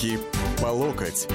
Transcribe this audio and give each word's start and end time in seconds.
Руки 0.00 0.18
по 0.58 0.68
локоть. 0.68 1.28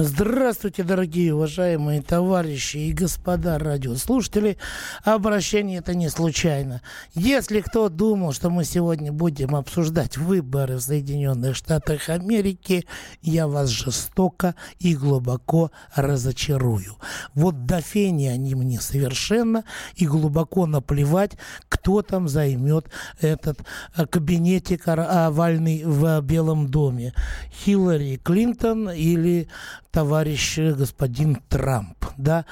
Здравствуйте, 0.00 0.84
дорогие 0.84 1.34
уважаемые 1.34 2.02
товарищи 2.02 2.76
и 2.76 2.92
господа 2.92 3.58
радиослушатели. 3.58 4.56
Обращение 5.02 5.80
это 5.80 5.92
не 5.92 6.08
случайно. 6.08 6.82
Если 7.14 7.60
кто 7.60 7.88
думал, 7.88 8.32
что 8.32 8.48
мы 8.48 8.62
сегодня 8.62 9.10
будем 9.10 9.56
обсуждать 9.56 10.16
выборы 10.16 10.76
в 10.76 10.82
Соединенных 10.82 11.56
Штатах 11.56 12.10
Америки, 12.10 12.86
я 13.22 13.48
вас 13.48 13.70
жестоко 13.70 14.54
и 14.78 14.94
глубоко 14.94 15.72
разочарую. 15.96 16.94
Вот 17.34 17.66
до 17.66 17.80
фени 17.80 18.26
они 18.26 18.54
мне 18.54 18.80
совершенно 18.80 19.64
и 19.96 20.06
глубоко 20.06 20.66
наплевать, 20.66 21.32
кто 21.68 22.02
там 22.02 22.28
займет 22.28 22.86
этот 23.20 23.62
э, 23.96 24.06
кабинетик 24.06 24.86
овальный 24.86 25.82
в 25.82 26.20
Белом 26.20 26.68
доме. 26.68 27.14
Хиллари 27.50 28.20
Клинтон 28.22 28.90
или 28.90 29.48
товарищ 29.90 30.58
господин 30.58 31.38
Трамп, 31.48 32.04
да, 32.16 32.44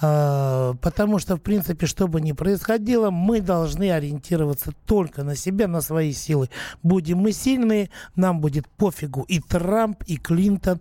а, 0.00 0.74
потому 0.80 1.18
что, 1.18 1.36
в 1.36 1.40
принципе, 1.40 1.86
что 1.86 2.06
бы 2.08 2.20
ни 2.20 2.32
происходило, 2.32 3.10
мы 3.10 3.40
должны 3.40 3.90
ориентироваться 3.90 4.72
только 4.86 5.24
на 5.24 5.34
себя, 5.34 5.66
на 5.66 5.80
свои 5.80 6.12
силы. 6.12 6.50
Будем 6.82 7.18
мы 7.18 7.32
сильные, 7.32 7.90
нам 8.14 8.40
будет 8.40 8.68
пофигу 8.68 9.22
и 9.22 9.40
Трамп, 9.40 10.02
и 10.06 10.16
Клинтон, 10.16 10.80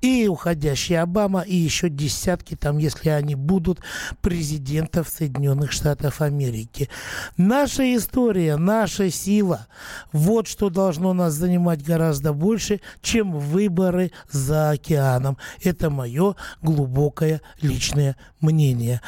и 0.00 0.28
уходящий 0.28 1.00
Обама, 1.00 1.40
и 1.40 1.56
еще 1.56 1.88
десятки 1.88 2.56
там, 2.56 2.78
если 2.78 3.08
они 3.08 3.34
будут, 3.34 3.80
президентов 4.20 5.08
Соединенных 5.08 5.72
Штатов 5.72 6.20
Америки. 6.20 6.88
Наша 7.36 7.94
история, 7.96 8.56
наша 8.56 9.10
сила, 9.10 9.66
вот 10.12 10.46
что 10.46 10.68
должно 10.68 11.12
нас 11.14 11.34
занимать 11.34 11.82
гораздо 11.82 12.32
больше, 12.32 12.80
чем 13.00 13.32
выборы 13.32 14.12
за 14.30 14.70
океаном. 14.70 15.38
Это 15.62 15.90
мое 15.90 16.34
глубокое 16.62 17.40
личное 17.60 18.16
мнение. 18.40 19.00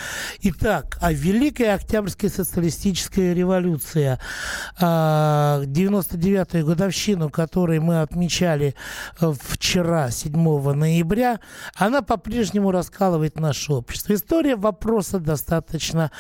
Итак, 0.43 0.99
а 1.01 1.13
Великая 1.13 1.75
Октябрьская 1.75 2.31
социалистическая 2.31 3.35
революция, 3.35 4.19
99-ю 4.81 6.41
а, 6.41 6.67
годовщину, 6.67 7.31
которой 7.31 7.81
мы 7.81 8.01
отмечали 8.01 8.75
э, 9.21 9.33
вчера, 9.39 10.11
7 10.11 10.33
ноября, 10.73 11.41
она 11.75 12.03
по-прежнему 12.03 12.71
раскалывает 12.71 13.39
наше 13.39 13.73
общество. 13.73 14.15
История 14.15 14.57
вопроса 14.57 15.21
достаточно 15.21 16.11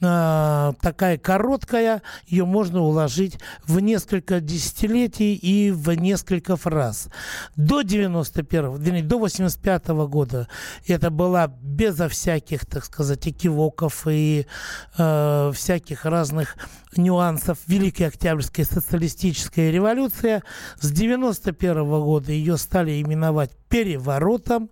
э, 0.00 0.72
такая 0.80 1.18
короткая, 1.18 2.02
ее 2.26 2.44
можно 2.44 2.80
уложить 2.80 3.38
в 3.66 3.80
несколько 3.80 4.40
десятилетий 4.40 5.34
и 5.34 5.70
в 5.70 5.92
несколько 5.92 6.56
фраз. 6.56 7.08
До 7.56 7.82
91 7.82 9.08
до 9.08 9.18
85 9.18 9.69
-го 9.78 10.08
года 10.08 10.48
это 10.86 11.10
была 11.10 11.46
безо 11.46 12.08
всяких, 12.08 12.66
так 12.66 12.84
сказать, 12.84 13.26
экивоков 13.26 14.06
и 14.06 14.46
э, 14.98 15.52
всяких 15.54 16.04
разных 16.04 16.56
нюансов 16.96 17.58
Великой 17.66 18.08
Октябрьской 18.08 18.64
социалистическая 18.64 19.70
революция. 19.70 20.42
С 20.80 20.90
91 20.90 21.84
года 21.88 22.32
ее 22.32 22.56
стали 22.56 23.00
именовать 23.00 23.52
переворотом. 23.70 24.68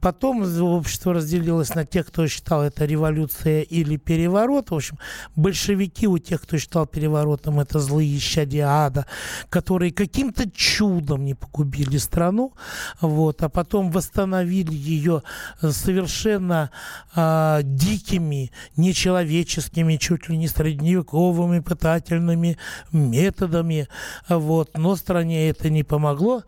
Потом 0.00 0.42
общество 0.62 1.14
разделилось 1.14 1.74
на 1.74 1.84
тех, 1.84 2.06
кто 2.06 2.26
считал 2.26 2.62
это 2.62 2.86
революция 2.86 3.60
или 3.60 3.96
переворот. 3.96 4.70
В 4.70 4.74
общем, 4.74 4.98
большевики 5.36 6.08
у 6.08 6.18
тех, 6.18 6.40
кто 6.42 6.56
считал 6.58 6.86
переворотом, 6.86 7.60
это 7.60 7.78
злые 7.78 8.18
ада, 8.64 9.06
которые 9.50 9.92
каким-то 9.92 10.50
чудом 10.50 11.24
не 11.24 11.34
погубили 11.34 11.98
страну, 11.98 12.54
вот, 13.00 13.42
а 13.42 13.50
потом 13.50 13.90
восстановили 13.90 14.72
ее 14.74 15.22
совершенно 15.60 16.70
э, 17.14 17.60
дикими, 17.62 18.50
нечеловеческими, 18.76 19.96
чуть 19.96 20.30
ли 20.30 20.38
не 20.38 20.48
средневековыми 20.48 21.60
пытательными 21.60 22.56
методами. 22.90 23.86
Вот. 24.28 24.78
Но 24.78 24.96
стране 24.96 25.50
это 25.50 25.68
не 25.68 25.82
помогло. 25.82 26.42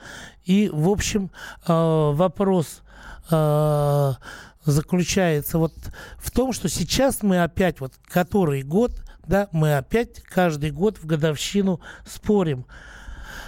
И, 0.45 0.69
в 0.73 0.89
общем, 0.89 1.31
э, 1.67 1.73
вопрос 1.73 2.83
э, 3.31 4.13
заключается 4.65 5.59
вот 5.59 5.75
в 6.19 6.31
том, 6.31 6.53
что 6.53 6.69
сейчас 6.69 7.23
мы 7.23 7.43
опять, 7.43 7.81
вот 7.81 7.93
который 8.05 8.63
год, 8.63 8.93
да, 9.27 9.49
мы 9.53 9.77
опять 9.77 10.21
каждый 10.23 10.71
год 10.71 10.99
в 10.99 11.07
годовщину 11.07 11.81
спорим, 12.07 12.67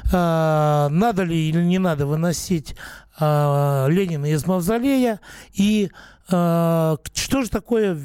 э, 0.04 0.08
надо 0.12 1.22
ли 1.24 1.48
или 1.48 1.62
не 1.62 1.78
надо 1.78 2.06
выносить 2.06 2.76
Ленина 3.20 4.26
из 4.26 4.44
мавзолея, 4.44 5.20
и 5.52 5.88
что 6.26 6.98
же 7.14 7.48
такое 7.48 7.96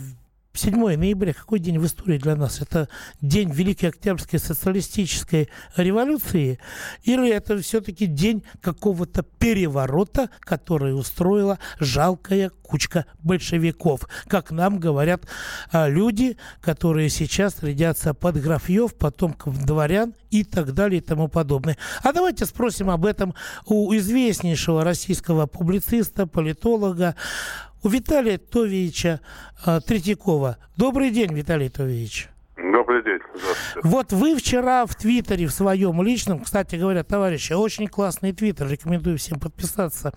7 0.53 0.97
ноября, 0.97 1.33
какой 1.33 1.59
день 1.59 1.79
в 1.79 1.85
истории 1.85 2.17
для 2.17 2.35
нас? 2.35 2.59
Это 2.59 2.89
день 3.21 3.51
Великой 3.51 3.89
Октябрьской 3.89 4.39
социалистической 4.39 5.49
революции? 5.75 6.59
Или 7.03 7.29
это 7.29 7.59
все-таки 7.59 8.07
день 8.07 8.43
какого-то 8.59 9.23
переворота, 9.23 10.29
который 10.41 10.97
устроила 10.97 11.59
жалкая 11.79 12.49
кучка 12.63 13.05
большевиков? 13.19 14.09
Как 14.27 14.51
нам 14.51 14.79
говорят 14.79 15.27
а, 15.71 15.87
люди, 15.87 16.35
которые 16.61 17.09
сейчас 17.09 17.61
рядятся 17.61 18.13
под 18.13 18.41
графьев, 18.41 18.95
потомков 18.95 19.63
дворян 19.63 20.13
и 20.31 20.43
так 20.43 20.73
далее 20.73 20.99
и 20.99 21.03
тому 21.03 21.27
подобное. 21.27 21.77
А 22.03 22.11
давайте 22.11 22.45
спросим 22.45 22.89
об 22.89 23.05
этом 23.05 23.33
у 23.65 23.93
известнейшего 23.95 24.83
российского 24.83 25.45
публициста, 25.45 26.25
политолога, 26.25 27.15
у 27.83 27.89
Виталия 27.89 28.37
Товича 28.37 29.21
э, 29.65 29.79
Третьякова. 29.85 30.57
Добрый 30.75 31.11
день, 31.11 31.33
Виталий 31.33 31.69
Тович. 31.69 32.29
Добрый 32.57 33.03
день. 33.03 33.19
Вот 33.83 34.11
вы 34.11 34.35
вчера 34.35 34.85
в 34.85 34.93
Твиттере, 34.95 35.47
в 35.47 35.51
своем 35.51 36.01
личном, 36.01 36.41
кстати 36.41 36.75
говоря, 36.75 37.03
товарищи, 37.03 37.53
очень 37.53 37.87
классный 37.87 38.33
Твиттер, 38.33 38.67
рекомендую 38.69 39.17
всем 39.17 39.39
подписаться, 39.39 40.13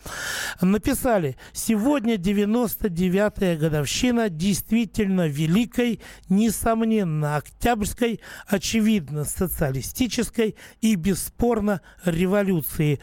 написали, 0.60 1.36
сегодня 1.52 2.16
99-я 2.16 3.56
годовщина 3.56 4.28
действительно 4.28 5.28
великой, 5.28 6.00
несомненно, 6.28 7.36
октябрьской, 7.36 8.20
очевидно, 8.48 9.24
социалистической 9.24 10.56
и 10.80 10.96
бесспорно 10.96 11.80
революции. 12.04 12.98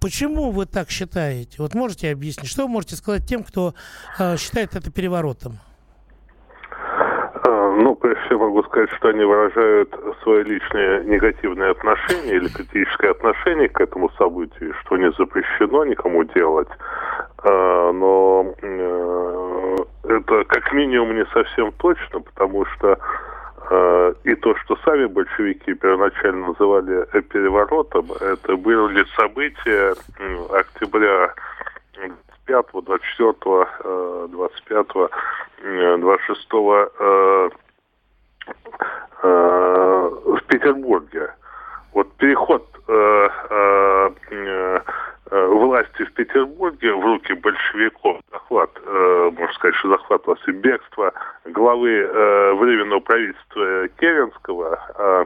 Почему 0.00 0.50
вы 0.50 0.66
так 0.66 0.90
считаете? 0.90 1.56
Вот 1.58 1.74
можете 1.74 2.12
объяснить? 2.12 2.50
Что 2.50 2.62
вы 2.62 2.68
можете 2.68 2.96
сказать 2.96 3.26
тем, 3.26 3.42
кто 3.42 3.72
э, 4.18 4.36
считает 4.36 4.74
это 4.74 4.92
переворотом? 4.92 5.58
А, 6.70 7.72
ну, 7.72 7.94
прежде 7.94 8.20
всего 8.26 8.46
могу 8.46 8.62
сказать, 8.64 8.90
что 8.98 9.08
они 9.08 9.24
выражают 9.24 9.94
свое 10.22 10.44
личное 10.44 11.02
негативное 11.04 11.70
отношение 11.70 12.36
или 12.36 12.48
критическое 12.48 13.10
отношение 13.10 13.68
к 13.68 13.80
этому 13.80 14.10
событию, 14.18 14.74
что 14.82 14.96
не 14.96 15.10
запрещено 15.12 15.84
никому 15.84 16.24
делать. 16.24 16.68
А, 17.38 17.92
но 17.92 18.54
э, 18.60 19.76
это 20.04 20.44
как 20.44 20.72
минимум 20.72 21.16
не 21.16 21.24
совсем 21.32 21.72
точно, 21.72 22.20
потому 22.20 22.66
что 22.66 22.98
Э, 22.98 23.35
и 24.24 24.34
то, 24.36 24.54
что 24.56 24.76
сами 24.84 25.06
большевики 25.06 25.74
первоначально 25.74 26.48
называли 26.48 27.04
переворотом, 27.22 28.12
это 28.20 28.56
были 28.56 29.04
события 29.16 29.94
октября 30.52 31.34
25, 31.94 32.66
24, 32.84 33.34
25, 34.28 34.86
26 36.00 36.52
в 39.22 40.40
Петербурге. 40.46 41.30
Вот 41.92 42.12
переход 42.16 42.64
э, 42.88 43.28
э, 43.50 44.10
Э, 44.30 44.80
власти 45.30 46.04
в 46.04 46.12
Петербурге 46.12 46.92
в 46.92 47.04
руки 47.04 47.32
большевиков, 47.34 48.20
захват, 48.30 48.70
э, 48.84 49.30
можно 49.36 49.54
сказать, 49.54 49.74
что 49.76 49.88
захват 49.88 50.26
власти, 50.26 50.50
бегство 50.50 51.12
главы 51.44 51.90
э, 51.90 52.54
Временного 52.54 53.00
правительства 53.00 53.88
Керенского, 53.98 54.78
э, 54.96 55.24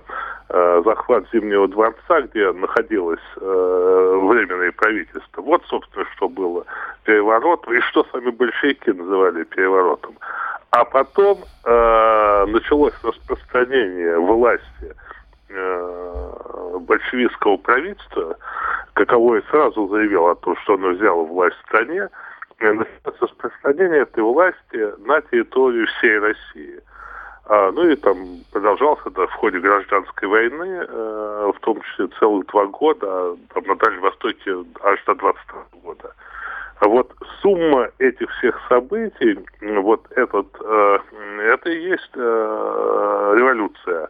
э, 0.49 0.83
захват 0.85 1.25
Зимнего 1.33 1.69
дворца, 1.69 2.23
где 2.23 2.51
находилось 2.53 3.21
э, 3.37 4.21
Временное 4.23 4.73
правительство. 4.73 5.43
Вот, 5.43 5.65
собственно, 5.67 6.07
что 6.17 6.29
было 6.29 6.65
переворот, 7.05 7.69
и 7.69 7.81
что 7.81 8.07
сами 8.13 8.31
большевики 8.31 8.93
называли 8.93 9.45
переворотом. 9.45 10.15
А 10.71 10.85
потом 10.85 11.39
э, 11.65 12.47
началось 12.47 12.95
распространение 13.03 14.19
власти 14.19 14.65
э, 14.83 15.10
большевистского 16.81 17.57
правительства, 17.57 18.37
каковой 18.95 19.43
сразу 19.51 19.89
заявил 19.89 20.29
о 20.29 20.35
том, 20.37 20.57
что 20.59 20.75
он 20.75 20.95
взял 20.95 21.25
власть 21.25 21.57
в 21.57 21.67
стране, 21.69 22.09
началось 22.61 23.21
распространение 23.21 24.03
этой 24.03 24.23
власти 24.23 25.07
на 25.07 25.21
территорию 25.23 25.87
всей 25.87 26.19
России. 26.19 26.81
А, 27.47 27.73
ну 27.73 27.89
и 27.89 27.97
там 27.97 28.17
продолжался 28.53 29.11
да, 29.11 29.27
в 29.27 29.33
ходе 29.33 29.59
гражданской 29.59 30.29
войны, 30.29 30.87
э, 30.89 31.53
в 31.53 31.61
том 31.61 31.81
числе 31.83 32.07
целых 32.19 32.47
два 32.47 32.67
года, 32.67 33.07
а 33.09 33.37
там 33.55 33.65
на 33.65 33.75
Дальнем 33.75 34.03
Востоке 34.03 34.55
аж 34.83 35.05
до 35.05 35.15
22 35.17 35.81
года. 35.83 36.15
А 36.79 36.89
вот 36.89 37.13
сумма 37.43 37.89
этих 37.99 38.31
всех 38.39 38.61
событий, 38.69 39.37
вот 39.61 40.07
этот, 40.15 40.47
э, 40.61 40.99
это 41.43 41.71
и 41.71 41.83
есть 41.91 42.11
э, 42.15 43.35
революция. 43.37 44.09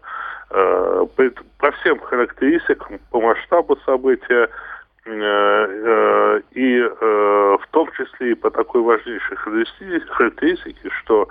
Э, 0.53 1.07
по, 1.59 1.71
всем 1.73 2.01
характеристикам, 2.01 2.99
по 3.11 3.21
масштабу 3.21 3.77
события, 3.87 4.49
э, 5.05 5.11
э, 5.13 6.41
и 6.53 6.81
в 6.81 7.67
том 7.71 7.89
числе 7.93 8.33
и 8.33 8.35
по 8.35 8.51
такой 8.51 8.83
важнейшей 8.83 9.37
характеристике, 9.37 10.91
что 11.03 11.29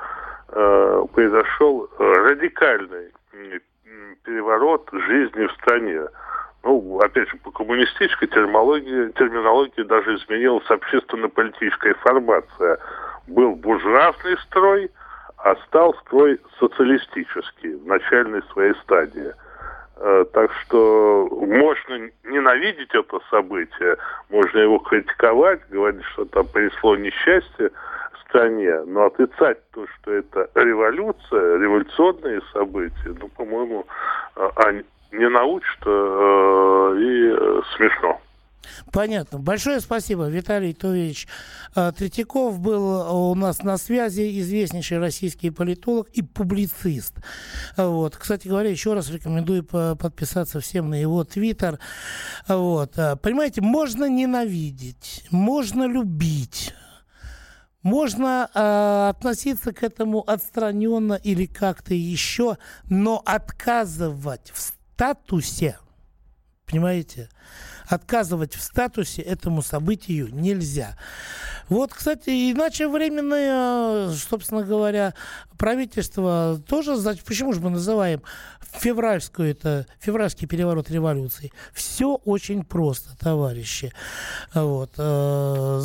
произошел 1.13 1.89
радикальный 1.99 3.11
переворот 4.23 4.89
жизни 4.91 5.45
в 5.45 5.51
стране. 5.53 6.01
Ну, 6.63 6.99
опять 6.99 7.29
же, 7.29 7.37
по 7.37 7.51
коммунистической 7.51 8.27
терминологии, 8.27 9.11
терминологии 9.11 9.83
даже 9.83 10.15
изменилась 10.15 10.69
общественно-политическая 10.69 11.93
формация. 11.95 12.79
Был 13.27 13.55
буржуазный 13.55 14.37
строй, 14.47 14.89
а 15.43 15.55
стал 15.67 15.93
строй 16.05 16.39
социалистический 16.59 17.75
в 17.75 17.85
начальной 17.85 18.41
своей 18.51 18.73
стадии. 18.83 19.33
Э, 19.97 20.25
так 20.33 20.51
что 20.61 21.27
можно 21.31 22.09
ненавидеть 22.23 22.93
это 22.93 23.19
событие, 23.29 23.97
можно 24.29 24.59
его 24.59 24.79
критиковать, 24.79 25.61
говорить, 25.69 26.03
что 26.13 26.25
там 26.25 26.47
принесло 26.47 26.95
несчастье, 26.95 27.71
стране, 28.29 28.81
но 28.85 29.05
отрицать 29.05 29.57
то, 29.71 29.85
что 29.87 30.13
это 30.13 30.49
революция, 30.55 31.57
революционные 31.57 32.41
события, 32.53 33.15
ну, 33.19 33.27
по-моему, 33.29 33.85
а 34.35 34.71
не 35.11 35.27
научат 35.27 35.79
э, 35.85 36.95
и 36.99 37.33
э, 37.35 37.61
смешно. 37.75 38.21
Понятно. 38.91 39.39
Большое 39.39 39.79
спасибо. 39.79 40.27
Виталий 40.27 40.73
Тович 40.73 41.27
э, 41.75 41.91
Третьяков 41.95 42.59
был 42.59 43.31
у 43.31 43.35
нас 43.35 43.63
на 43.63 43.77
связи, 43.77 44.39
известнейший 44.39 44.99
российский 44.99 45.49
политолог 45.49 46.09
и 46.09 46.21
публицист. 46.21 47.15
Вот. 47.77 48.15
Кстати 48.15 48.47
говоря, 48.47 48.69
еще 48.69 48.93
раз 48.93 49.09
рекомендую 49.09 49.63
подписаться 49.63 50.59
всем 50.59 50.89
на 50.89 50.95
его 50.95 51.23
твиттер. 51.23 51.79
Вот. 52.47 52.93
Понимаете, 53.21 53.61
можно 53.61 54.09
ненавидеть, 54.09 55.25
можно 55.31 55.85
любить, 55.85 56.73
можно 57.83 58.49
э, 58.53 59.09
относиться 59.09 59.73
к 59.73 59.83
этому 59.83 60.19
отстраненно 60.19 61.13
или 61.13 61.45
как-то 61.45 61.93
еще, 61.93 62.57
но 62.89 63.21
отказывать 63.25 64.51
в 64.53 64.59
статусе, 64.59 65.77
понимаете, 66.69 67.29
отказывать 67.87 68.53
в 68.55 68.61
статусе 68.61 69.21
этому 69.23 69.61
событию 69.61 70.29
нельзя. 70.33 70.95
Вот, 71.67 71.93
кстати, 71.93 72.51
иначе 72.51 72.87
временное, 72.87 74.11
собственно 74.11 74.63
говоря, 74.63 75.13
правительство 75.57 76.61
тоже, 76.67 76.95
почему 77.25 77.53
же 77.53 77.59
мы 77.59 77.71
называем 77.71 78.21
февральскую, 78.61 79.49
это 79.49 79.87
февральский 79.99 80.47
переворот 80.47 80.91
революции? 80.91 81.51
Все 81.73 82.15
очень 82.25 82.63
просто, 82.63 83.17
товарищи. 83.17 83.91
Вот, 84.53 84.91
э, 84.97 85.79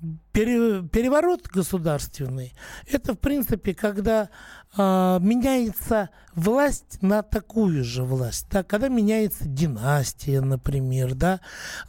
значит, 0.00 0.90
переворот 0.90 1.48
государственный, 1.48 2.54
это, 2.86 3.14
в 3.14 3.18
принципе, 3.18 3.74
когда 3.74 4.28
э, 4.76 5.18
меняется 5.20 6.10
власть 6.34 7.02
на 7.02 7.22
такую 7.22 7.82
же 7.84 8.04
власть, 8.04 8.46
да, 8.50 8.62
когда 8.62 8.88
меняется 8.88 9.44
династия, 9.46 10.40
например, 10.40 11.14
да, 11.14 11.40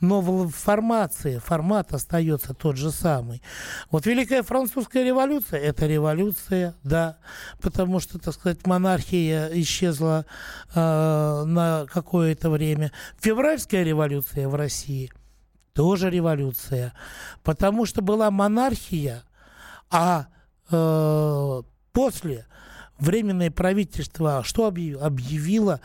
но 0.02 0.48
формация, 0.50 1.40
формат 1.40 1.94
остается 1.94 2.54
тот 2.54 2.78
же 2.78 2.92
самый. 2.92 3.42
Вот 3.92 4.06
Великая 4.06 4.44
Французская 4.44 5.04
революция– 5.04 5.60
это 5.62 5.86
революция, 5.86 6.76
да, 6.84 7.18
потому 7.62 8.00
что, 8.00 8.18
так 8.20 8.34
сказать, 8.34 8.66
монархия 8.66 9.50
исчезла 9.54 10.26
э, 10.74 11.44
на 11.46 11.86
какое-то 11.92 12.50
время. 12.50 12.92
Февральская 13.20 13.84
революция 13.84 14.48
в 14.48 14.56
России– 14.56 15.12
тоже 15.80 16.10
революция, 16.10 16.92
потому 17.42 17.86
что 17.86 18.02
была 18.02 18.30
монархия, 18.31 19.24
а 19.90 20.28
э, 20.70 21.62
после 21.94 22.46
Временное 22.98 23.50
правительство 23.50 24.42
что 24.44 24.68
объявило? 24.68 25.80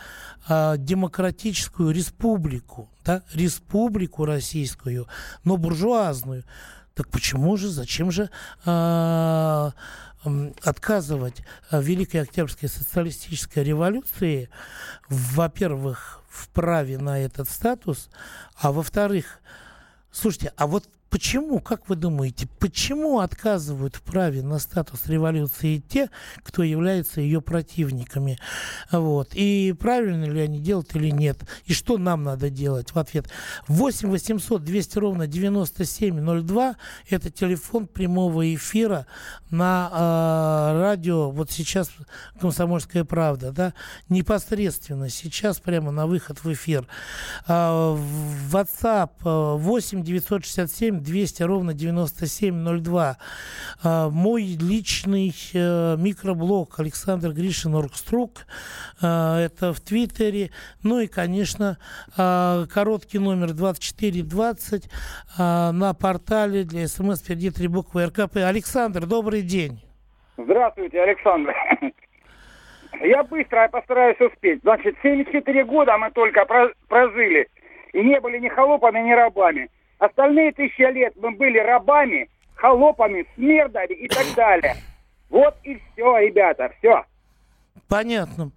Э, 0.49 0.75
демократическую 0.77 1.93
республику, 1.93 2.91
да, 3.05 3.23
республику 3.33 4.25
российскую, 4.25 5.07
но 5.45 5.59
буржуазную. 5.59 6.43
Так 6.95 7.09
почему 7.11 7.57
же, 7.57 7.69
зачем 7.69 8.11
же 8.11 8.31
э, 8.67 9.71
отказывать 10.65 11.45
Великой 11.71 12.23
Октябрьской 12.23 12.69
социалистической 12.69 13.63
революции, 13.63 14.49
во-первых, 15.09 16.21
в 16.29 16.49
праве 16.49 16.99
на 16.99 17.21
этот 17.21 17.49
статус, 17.49 18.11
а 18.57 18.73
во-вторых, 18.73 19.39
Слушайте, 20.15 20.53
а 20.57 20.69
вот 20.69 20.89
Почему, 21.15 21.61
как 21.61 21.89
вы 21.89 21.95
думаете, 21.95 22.49
почему 22.59 23.21
отказывают 23.21 23.95
в 23.95 24.03
праве 24.03 24.43
на 24.43 24.59
статус 24.59 25.07
революции 25.07 25.79
те, 25.79 26.11
кто 26.43 26.65
является 26.65 27.21
ее 27.21 27.41
противниками? 27.41 28.37
Вот. 28.91 29.29
И 29.35 29.73
правильно 29.79 30.25
ли 30.25 30.41
они 30.41 30.59
делают 30.59 30.97
или 30.97 31.11
нет? 31.11 31.39
И 31.67 31.73
что 31.73 31.99
нам 31.99 32.25
надо 32.25 32.51
делать 32.51 32.91
в 32.93 32.99
ответ? 32.99 33.29
8 33.69 34.11
800 34.11 34.65
200 34.65 34.99
ровно 34.99 35.29
9702– 35.29 36.75
это 37.09 37.31
телефон 37.31 37.87
прямого 37.87 38.53
эфира 38.53 39.07
на 39.51 39.91
э, 39.93 40.81
радио. 40.81 41.31
Вот 41.31 41.49
сейчас 41.53 41.93
«Комсомольская 42.41 43.05
правда». 43.05 43.53
Да? 43.53 43.73
Непосредственно 44.09 45.09
сейчас 45.09 45.61
прямо 45.61 45.93
на 45.93 46.09
выход 46.09 46.43
в 46.43 46.53
эфир. 46.53 46.89
Э, 47.47 47.97
WhatsApp 48.51 49.13
8 49.23 50.03
967 50.03 51.04
200 51.05 51.43
ровно 51.43 51.75
9702. 51.75 53.17
А, 53.83 54.11
мой 54.11 54.43
личный 54.43 55.33
э, 55.53 55.97
микроблог 55.99 56.81
Александр 56.81 57.31
Гришин 57.31 57.75
Оргструк. 57.75 58.47
А, 59.03 59.41
это 59.41 59.73
в 59.73 59.81
Твиттере. 59.81 60.51
Ну 60.83 61.01
и, 61.01 61.07
конечно, 61.07 61.79
а, 62.17 62.67
короткий 62.67 63.19
номер 63.19 63.53
2420 63.53 64.91
на 65.39 65.95
портале 65.95 66.65
для 66.65 66.87
СМС 66.89 67.21
впереди 67.21 67.51
три 67.51 67.69
буквы 67.69 68.07
РКП. 68.07 68.37
Александр, 68.37 69.07
добрый 69.07 69.43
день. 69.43 69.81
Здравствуйте, 70.37 71.01
Александр. 71.01 71.55
Я 73.01 73.23
быстро 73.25 73.63
я 73.63 73.69
постараюсь 73.69 74.21
успеть. 74.21 74.61
Значит, 74.63 74.97
74 75.03 75.65
года 75.65 75.99
мы 75.99 76.11
только 76.11 76.47
прожили. 76.89 77.49
И 77.93 78.03
не 78.03 78.21
были 78.21 78.39
ни 78.39 78.49
холопами, 78.49 79.01
ни 79.01 79.13
рабами. 79.13 79.69
Остальные 79.99 80.53
тысячи 80.53 80.83
лет 80.93 81.15
мы 81.17 81.33
были 81.33 81.59
рабами, 81.59 82.29
холопами, 82.55 83.27
смердами 83.35 83.95
и 83.95 84.09
так 84.09 84.27
далее. 84.37 84.77
Вот 85.31 85.57
и 85.65 85.81
все, 85.93 86.19
ребята, 86.19 86.73
все. 86.79 87.05
Понятно. 87.89 88.53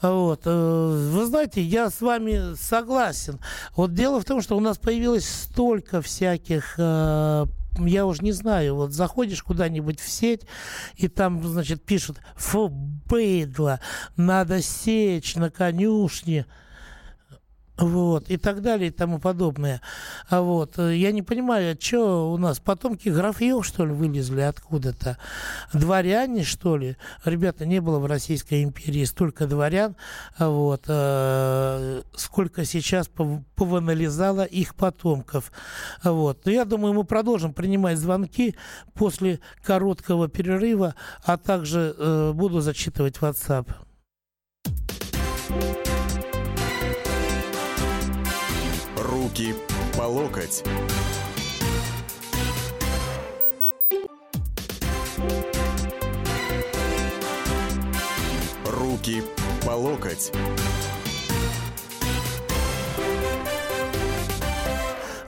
Вот. 0.00 0.42
Э, 0.46 0.50
вы 0.50 1.24
знаете, 1.24 1.60
я 1.60 1.90
с 1.90 2.00
вами 2.00 2.54
согласен. 2.54 3.40
Вот 3.76 3.94
дело 3.94 4.20
в 4.20 4.24
том, 4.24 4.40
что 4.40 4.56
у 4.56 4.60
нас 4.60 4.78
появилось 4.78 5.28
столько 5.28 6.00
всяких 6.00 6.74
э, 6.78 7.44
я 7.78 8.06
уже 8.06 8.22
не 8.22 8.32
знаю, 8.32 8.76
вот 8.76 8.92
заходишь 8.92 9.42
куда-нибудь 9.42 10.00
в 10.00 10.08
сеть, 10.08 10.42
и 10.96 11.08
там, 11.08 11.42
значит, 11.42 11.84
пишут, 11.84 12.18
фу, 12.36 12.68
быдло, 12.68 13.80
надо 14.16 14.62
сечь 14.62 15.34
на 15.34 15.50
конюшне 15.50 16.46
вот, 17.76 18.30
и 18.30 18.36
так 18.36 18.62
далее, 18.62 18.88
и 18.88 18.92
тому 18.92 19.18
подобное. 19.18 19.80
А 20.28 20.42
вот, 20.42 20.78
э, 20.78 20.96
я 20.96 21.10
не 21.10 21.22
понимаю, 21.22 21.76
что 21.80 22.32
у 22.32 22.38
нас, 22.38 22.60
потомки 22.60 23.08
графьев, 23.08 23.66
что 23.66 23.84
ли, 23.84 23.92
вылезли 23.92 24.42
откуда-то? 24.42 25.18
Дворяне, 25.72 26.44
что 26.44 26.76
ли? 26.76 26.96
Ребята, 27.24 27.66
не 27.66 27.80
было 27.80 27.98
в 27.98 28.06
Российской 28.06 28.62
империи 28.62 29.04
столько 29.04 29.46
дворян, 29.46 29.96
а 30.38 30.50
вот, 30.50 30.84
э, 30.86 32.02
сколько 32.14 32.64
сейчас 32.64 33.10
пованализало 33.56 34.44
их 34.44 34.76
потомков. 34.76 35.50
А 36.02 36.12
вот, 36.12 36.44
но 36.44 36.52
я 36.52 36.64
думаю, 36.64 36.94
мы 36.94 37.02
продолжим 37.02 37.52
принимать 37.52 37.98
звонки 37.98 38.54
после 38.94 39.40
короткого 39.64 40.28
перерыва, 40.28 40.94
а 41.24 41.36
также 41.36 41.94
э, 41.98 42.32
буду 42.34 42.60
зачитывать 42.60 43.16
WhatsApp. 43.16 43.66
Руки 49.34 49.52
по 49.96 50.02
локоть. 50.02 50.62
Руки 58.64 59.24
по 59.66 59.70
локоть. 59.70 60.30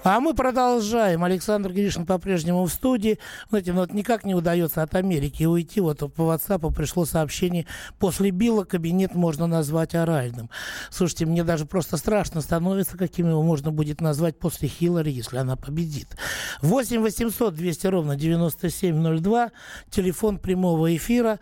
А 0.09 0.21
мы 0.21 0.35
продолжаем. 0.35 1.25
Александр 1.25 1.73
Гришин 1.73 2.07
по-прежнему 2.07 2.65
в 2.65 2.71
студии. 2.71 3.19
Знаете, 3.49 3.73
ну 3.73 3.81
вот 3.81 3.93
никак 3.93 4.25
не 4.25 4.37
удается 4.37 4.85
от 4.85 4.95
Америки 4.95 5.43
уйти. 5.43 5.81
Вот 5.81 5.99
по 6.15 6.33
WhatsApp 6.33 6.73
пришло 6.73 7.05
сообщение. 7.05 7.67
После 7.99 8.31
Билла 8.31 8.63
кабинет 8.63 9.17
можно 9.17 9.49
назвать 9.49 9.97
оральным. 9.97 10.49
Слушайте, 10.91 11.27
мне 11.27 11.43
даже 11.43 11.67
просто 11.67 11.97
страшно 11.97 12.41
становится, 12.41 12.97
каким 12.97 13.29
его 13.31 13.43
можно 13.43 13.73
будет 13.73 14.01
назвать 14.01 14.39
после 14.39 14.69
Хиллари, 14.69 15.11
если 15.11 15.39
она 15.39 15.57
победит. 15.57 16.17
8 16.63 17.01
800 17.01 17.53
200 17.57 17.87
ровно 17.89 18.15
9702. 18.15 19.51
Телефон 19.91 20.39
прямого 20.39 20.95
эфира. 20.95 21.41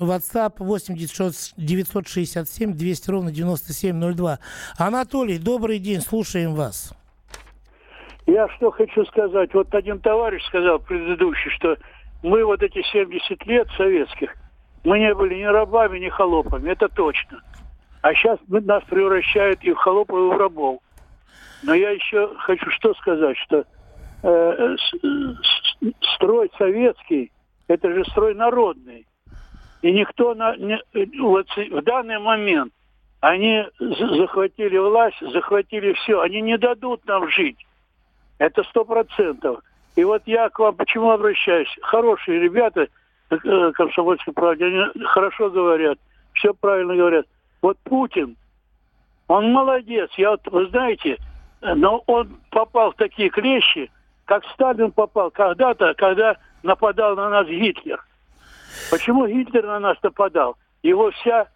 WhatsApp 0.00 0.54
8 0.58 0.96
967 0.96 2.72
200 2.72 3.08
ровно 3.08 3.30
9702. 3.30 4.40
Анатолий, 4.78 5.38
добрый 5.38 5.78
день, 5.78 6.00
слушаем 6.00 6.56
вас. 6.56 6.92
Я 8.30 8.48
что 8.50 8.70
хочу 8.70 9.04
сказать. 9.06 9.52
Вот 9.54 9.74
один 9.74 9.98
товарищ 9.98 10.44
сказал 10.44 10.78
предыдущий, 10.78 11.50
что 11.50 11.76
мы 12.22 12.44
вот 12.44 12.62
эти 12.62 12.80
70 12.92 13.44
лет 13.46 13.66
советских, 13.76 14.32
мы 14.84 15.00
не 15.00 15.12
были 15.14 15.34
ни 15.34 15.44
рабами, 15.44 15.98
ни 15.98 16.08
холопами. 16.08 16.70
Это 16.70 16.88
точно. 16.88 17.42
А 18.02 18.14
сейчас 18.14 18.38
нас 18.48 18.84
превращают 18.84 19.64
и 19.64 19.72
в 19.72 19.76
холопов, 19.76 20.16
и 20.16 20.34
в 20.34 20.38
рабов. 20.38 20.80
Но 21.64 21.74
я 21.74 21.90
еще 21.90 22.30
хочу 22.38 22.70
что 22.70 22.94
сказать, 22.94 23.36
что 23.38 23.64
э, 24.22 24.76
строй 26.14 26.52
советский, 26.56 27.32
это 27.66 27.92
же 27.92 28.04
строй 28.04 28.36
народный. 28.36 29.08
И 29.82 29.90
никто 29.90 30.34
на, 30.34 30.54
не, 30.56 30.80
вот 31.20 31.48
в 31.56 31.82
данный 31.82 32.20
момент 32.20 32.72
они 33.20 33.64
захватили 33.80 34.78
власть, 34.78 35.18
захватили 35.20 35.94
все. 35.94 36.20
Они 36.20 36.40
не 36.40 36.56
дадут 36.58 37.04
нам 37.06 37.28
жить. 37.28 37.58
Это 38.40 38.64
сто 38.64 38.86
процентов. 38.86 39.60
И 39.96 40.02
вот 40.02 40.22
я 40.24 40.48
к 40.48 40.58
вам 40.58 40.74
почему 40.74 41.10
обращаюсь? 41.10 41.68
Хорошие 41.82 42.40
ребята, 42.40 42.88
э, 43.28 43.72
комсомольской 43.72 44.32
правде, 44.32 44.64
они 44.64 45.04
хорошо 45.04 45.50
говорят, 45.50 45.98
все 46.32 46.54
правильно 46.54 46.96
говорят. 46.96 47.26
Вот 47.60 47.76
Путин, 47.84 48.36
он 49.28 49.52
молодец. 49.52 50.10
Я 50.16 50.30
вот, 50.30 50.40
вы 50.46 50.68
знаете, 50.68 51.18
но 51.60 52.02
он 52.06 52.38
попал 52.50 52.92
в 52.92 52.96
такие 52.96 53.28
клещи, 53.28 53.90
как 54.24 54.42
Сталин 54.54 54.90
попал 54.90 55.30
когда-то, 55.30 55.92
когда 55.92 56.38
нападал 56.62 57.16
на 57.16 57.28
нас 57.28 57.46
Гитлер. 57.46 58.02
Почему 58.90 59.26
Гитлер 59.26 59.66
на 59.66 59.80
нас 59.80 59.98
нападал? 60.02 60.56
Его 60.82 61.10
вся 61.10 61.46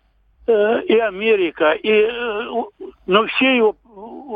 э, 0.47 0.83
и 0.83 0.99
Америка, 0.99 1.73
и 1.73 1.91
э, 1.91 2.45
ну 3.07 3.27
все 3.29 3.57
его 3.57 3.75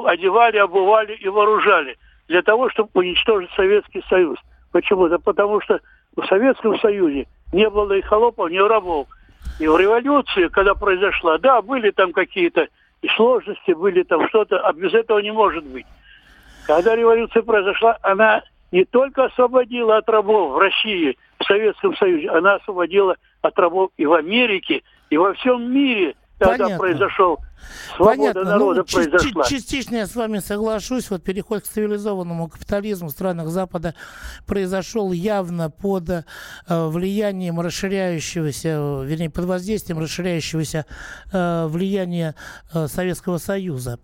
одевали, 0.06 0.56
обували 0.56 1.12
и 1.12 1.28
вооружали 1.28 1.98
для 2.28 2.42
того, 2.42 2.70
чтобы 2.70 2.90
уничтожить 2.94 3.50
Советский 3.56 4.02
Союз. 4.08 4.38
Почему? 4.70 5.08
Да 5.08 5.18
потому 5.18 5.60
что 5.60 5.80
в 6.16 6.24
Советском 6.26 6.78
Союзе 6.78 7.26
не 7.52 7.68
было 7.68 7.92
и 7.94 8.02
холопов, 8.02 8.50
ни 8.50 8.58
рабов. 8.58 9.08
И 9.58 9.66
в 9.66 9.76
революции, 9.76 10.48
когда 10.48 10.74
произошла, 10.74 11.38
да, 11.38 11.62
были 11.62 11.90
там 11.90 12.12
какие-то 12.12 12.68
и 13.02 13.08
сложности, 13.08 13.72
были 13.72 14.02
там 14.02 14.28
что-то, 14.28 14.60
а 14.60 14.72
без 14.72 14.92
этого 14.92 15.20
не 15.20 15.32
может 15.32 15.64
быть. 15.64 15.86
Когда 16.66 16.94
революция 16.94 17.42
произошла, 17.42 17.96
она 18.02 18.42
не 18.72 18.84
только 18.84 19.24
освободила 19.24 19.96
от 19.96 20.08
рабов 20.08 20.52
в 20.52 20.58
России, 20.58 21.16
в 21.40 21.44
Советском 21.44 21.96
Союзе, 21.96 22.28
она 22.28 22.56
освободила 22.56 23.16
от 23.40 23.58
рабов 23.58 23.90
и 23.96 24.04
в 24.04 24.12
Америке, 24.12 24.82
и 25.08 25.16
во 25.16 25.32
всем 25.34 25.72
мире 25.72 26.14
тогда 26.38 26.64
Понятно. 26.64 26.78
произошел 26.78 27.38
Свобода 27.96 28.16
Понятно. 28.16 28.44
Ну, 28.44 28.50
народа 28.50 28.80
ну, 28.80 28.84
произошла. 28.84 29.44
Частично 29.44 29.96
я 29.96 30.06
с 30.06 30.14
вами 30.14 30.38
соглашусь. 30.38 31.10
Вот 31.10 31.22
переход 31.22 31.62
к 31.62 31.66
цивилизованному 31.66 32.48
капитализму 32.48 33.08
в 33.08 33.12
странах 33.12 33.48
Запада 33.48 33.94
произошел 34.46 35.12
явно 35.12 35.70
под 35.70 36.10
э, 36.10 36.22
влиянием 36.68 37.60
расширяющегося, 37.60 39.02
вернее, 39.04 39.30
под 39.30 39.44
воздействием 39.44 39.98
расширяющегося 39.98 40.86
э, 41.32 41.66
влияния 41.66 42.34
э, 42.72 42.86
Советского 42.88 43.38
Союза. 43.38 43.98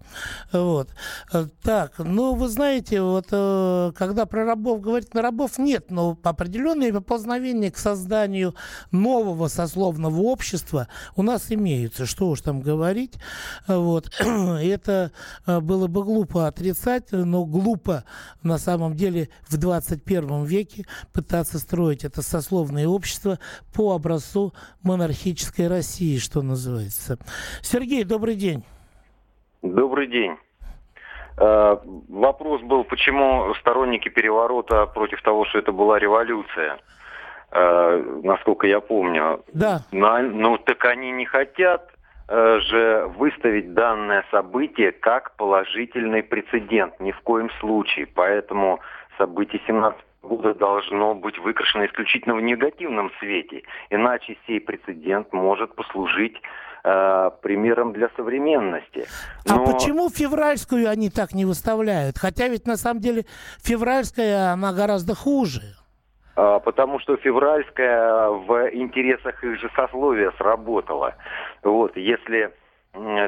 Вот. 0.53 0.91
Э, 1.33 1.47
так, 1.63 1.99
ну, 1.99 2.35
вы 2.35 2.49
знаете, 2.49 3.01
вот 3.01 3.27
э, 3.31 3.93
когда 3.97 4.27
про 4.27 4.45
рабов 4.45 4.81
говорить, 4.81 5.15
на 5.15 5.23
рабов 5.23 5.59
нет, 5.59 5.91
но 5.91 6.19
определенные 6.23 6.93
поползновения 6.93 7.71
к 7.71 7.79
созданию 7.79 8.55
нового 8.91 9.49
сословного 9.49 10.21
общества 10.23 10.89
у 11.17 11.23
нас 11.23 11.47
имеются. 11.51 12.07
Что 12.07 12.29
уж 12.29 12.41
там 12.41 12.61
говорить. 12.61 13.15
Вот. 13.67 14.11
Это 14.21 15.13
э, 15.47 15.61
было 15.61 15.87
бы 15.87 16.05
глупо 16.05 16.47
отрицать, 16.47 17.13
но 17.13 17.45
глупо 17.45 18.05
на 18.43 18.59
самом 18.59 18.95
деле 18.95 19.29
в 19.49 19.59
21 19.59 20.45
веке 20.45 20.85
пытаться 21.13 21.59
строить 21.59 22.05
это 22.05 22.23
сословное 22.23 22.87
общество 22.87 23.39
по 23.75 23.95
образцу 23.95 24.53
монархической 24.83 25.69
России, 25.69 26.19
что 26.19 26.43
называется. 26.43 27.19
Сергей, 27.63 28.05
добрый 28.05 28.37
день. 28.37 28.65
Добрый 29.63 30.07
день. 30.07 30.37
Э, 31.37 31.77
вопрос 32.09 32.63
был, 32.63 32.85
почему 32.85 33.55
сторонники 33.55 34.09
переворота 34.09 34.87
против 34.87 35.23
того, 35.23 35.45
что 35.47 35.59
это 35.59 35.73
была 35.73 35.99
революция, 35.99 36.79
э, 37.51 38.21
насколько 38.23 38.67
я 38.67 38.81
помню. 38.81 39.43
Да. 39.53 39.81
ну, 39.91 40.59
так 40.59 40.85
они 40.85 41.11
не 41.13 41.25
хотят 41.25 41.94
же 42.29 43.13
выставить 43.17 43.75
данное 43.75 44.25
событие 44.31 44.93
как 44.93 45.37
положительный 45.37 46.23
прецедент. 46.23 46.99
Ни 47.01 47.13
в 47.13 47.21
коем 47.21 47.51
случае. 47.61 48.07
Поэтому 48.07 48.81
событие 49.19 49.61
17 49.67 50.01
года 50.23 50.55
должно 50.55 51.15
быть 51.15 51.39
выкрашено 51.39 51.87
исключительно 51.87 52.35
в 52.35 52.43
негативном 52.43 53.11
свете. 53.21 53.63
Иначе 53.91 54.37
сей 54.47 54.61
прецедент 54.61 55.33
может 55.33 55.75
послужить 55.75 56.37
э, 56.83 57.31
примером 57.43 57.93
для 57.93 58.09
современности. 58.17 59.07
А 59.49 59.57
Но... 59.57 59.63
А 59.63 59.73
почему 59.73 60.09
февральскую 60.09 60.89
они 60.89 61.11
так 61.11 61.33
не 61.33 61.45
выставляют? 61.45 62.19
Хотя 62.19 62.49
ведь 62.49 62.67
на 62.67 62.77
самом 62.77 63.01
деле 63.01 63.27
февральская, 63.63 64.53
она 64.53 64.73
гораздо 64.73 65.15
хуже. 65.15 65.61
А, 66.37 66.59
потому 66.59 66.99
что 67.01 67.17
февральская 67.17 68.29
в 68.29 68.71
интересах 68.75 69.43
их 69.45 69.61
же 69.61 69.71
сословия 69.77 70.33
сработала. 70.39 71.15
Вот, 71.63 71.97
если 71.97 72.53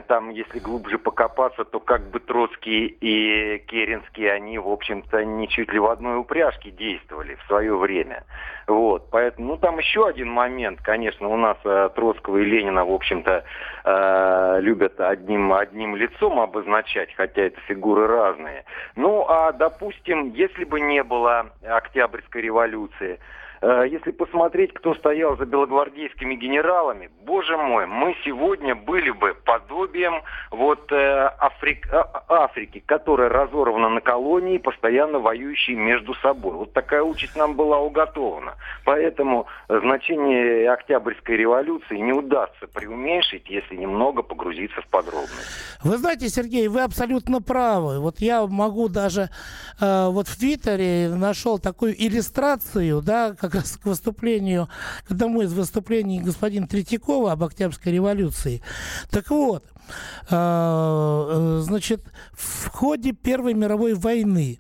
там, 0.07 0.31
если 0.31 0.61
глубже 0.61 0.99
покопаться, 0.99 1.65
то 1.65 1.81
как 1.81 2.03
бы 2.11 2.21
Троцкий 2.21 2.87
и 2.87 3.59
Керенский, 3.67 4.33
они, 4.33 4.59
в 4.59 4.69
общем-то, 4.69 5.25
не 5.25 5.49
чуть 5.49 5.73
ли 5.73 5.81
в 5.81 5.87
одной 5.87 6.19
упряжке 6.19 6.71
действовали 6.71 7.35
в 7.35 7.47
свое 7.47 7.77
время. 7.77 8.25
Вот, 8.69 9.11
поэтому, 9.11 9.49
ну, 9.49 9.57
там 9.57 9.79
еще 9.79 10.07
один 10.07 10.31
момент, 10.31 10.81
конечно, 10.83 11.29
у 11.29 11.37
нас 11.37 11.57
э, 11.65 11.91
Троцкого 11.95 12.39
и 12.39 12.45
Ленина, 12.45 12.85
в 12.85 12.93
общем-то, 12.93 13.45
э, 13.85 14.59
любят 14.61 15.01
одним, 15.01 15.53
одним 15.53 15.97
лицом 15.97 16.39
обозначать, 16.39 17.13
хотя 17.17 17.43
это 17.43 17.61
фигуры 17.63 18.07
разные. 18.07 18.65
Ну, 18.95 19.25
а, 19.29 19.53
допустим, 19.53 20.33
если 20.33 20.65
бы 20.65 20.81
не 20.81 21.03
было 21.03 21.51
Октябрьской 21.63 22.43
революции, 22.43 23.19
Э, 23.19 23.21
если 23.63 24.11
посмотреть, 24.11 24.73
кто 24.75 24.95
стоял 24.95 25.37
за 25.37 25.47
белогвардейскими 25.47 26.35
генералами, 26.35 27.11
боже 27.25 27.57
мой, 27.57 27.87
мы 27.87 28.15
сегодня 28.25 28.75
были 28.75 29.11
бы 29.11 29.35
подобием 29.45 30.23
вот 30.51 30.91
э, 30.93 31.31
Африк, 31.39 31.89
а, 31.93 32.25
Африки, 32.29 32.83
которая 32.85 33.29
разорвана 33.29 33.89
на 33.89 34.01
колонии, 34.01 34.59
постоянно 34.59 35.19
воюющие 35.19 35.77
между 35.77 36.15
собой. 36.17 36.55
Вот 36.55 36.73
такая 36.73 37.03
участь 37.03 37.37
нам 37.37 37.55
была 37.55 37.79
уготована. 37.79 38.55
Поэтому 38.85 39.47
значение 39.69 40.71
Октябрьской 40.71 41.37
революции 41.37 41.97
не 41.97 42.13
удастся 42.13 42.67
преуменьшить, 42.73 43.49
если 43.49 43.77
немного 43.77 44.23
погрузиться 44.23 44.81
в 44.83 44.87
подробности. 44.89 45.37
Вы 45.83 45.97
знаете, 45.99 46.29
Сергей, 46.29 46.69
вы 46.69 46.83
абсолютно 46.83 47.43
правы. 47.43 48.01
Вот 48.01 48.21
я 48.21 48.47
могу 48.47 48.89
даже 48.89 49.29
э, 49.81 50.09
вот 50.09 50.29
в 50.29 50.39
Твиттере 50.39 51.09
нашел 51.09 51.59
такую 51.59 51.95
иллюстрацию, 51.95 53.03
да, 53.03 53.35
как 53.49 53.63
раз 53.63 53.77
к 53.77 53.87
выступлению, 53.87 54.69
к 55.07 55.13
одному 55.13 55.43
из 55.43 55.53
выступлений 55.53 56.21
господина 56.21 56.67
Третьякова 56.67 57.33
об 57.33 57.45
Октябрьской 57.45 57.93
революции. 57.93 58.63
Так 59.11 59.31
вот, 59.31 59.65
а, 60.29 61.59
э, 61.59 61.63
значит, 61.63 62.03
в 62.33 62.69
ходе 62.69 63.13
Первой 63.13 63.55
мировой 63.55 63.95
войны 63.95 64.59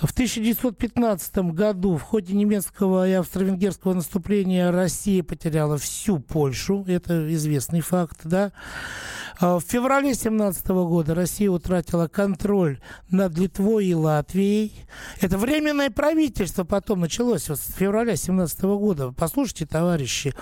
в 0.00 0.12
1915 0.12 1.52
году 1.52 1.96
в 1.96 2.02
ходе 2.02 2.34
немецкого 2.34 3.08
и 3.08 3.12
австро-венгерского 3.12 3.94
наступления 3.94 4.70
Россия 4.70 5.22
потеряла 5.22 5.78
всю 5.78 6.18
Польшу. 6.18 6.84
Это 6.86 7.32
известный 7.34 7.80
факт, 7.80 8.20
да. 8.24 8.52
А 9.40 9.58
в 9.58 9.62
феврале 9.62 10.14
17 10.14 10.66
года 10.68 11.14
Россия 11.14 11.48
утратила 11.50 12.08
контроль 12.08 12.80
над 13.10 13.38
Литвой 13.38 13.86
и 13.86 13.94
Латвией. 13.94 14.72
Это 15.20 15.38
временное 15.38 15.90
правительство 15.90 16.64
потом 16.64 17.00
началось 17.00 17.48
вот 17.48 17.58
с 17.58 17.72
февраля 17.74 18.16
17 18.18 18.60
года. 18.62 19.12
Послушайте, 19.12 19.66
товарищи, 19.66 20.34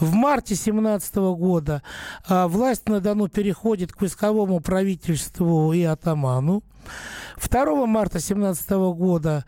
в 0.00 0.14
марте 0.14 0.54
17 0.54 1.14
года 1.16 1.82
а, 2.26 2.48
власть 2.48 2.88
на 2.88 3.00
Дону 3.00 3.28
переходит 3.28 3.92
к 3.92 4.00
войсковому 4.00 4.60
правительству 4.60 5.72
и 5.72 5.82
атаману. 5.82 6.62
2 7.40 7.86
марта 7.86 8.18
2017 8.18 8.70
года 8.96 9.44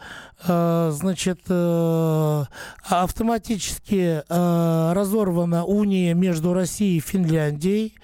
э, 0.47 0.91
значит, 0.93 1.41
э, 1.49 2.45
автоматически 2.85 4.23
э, 4.29 4.93
разорвана 4.93 5.65
уния 5.65 6.15
между 6.15 6.55
Россией 6.55 6.99
и 6.99 7.01
Финляндией. 7.01 7.95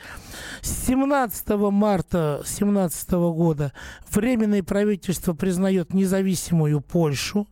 17 0.63 1.49
марта 1.71 2.39
2017 2.43 3.11
года 3.13 3.73
Временное 4.11 4.63
правительство 4.63 5.35
признает 5.35 5.95
независимую 5.95 6.81
Польшу. 6.81 7.47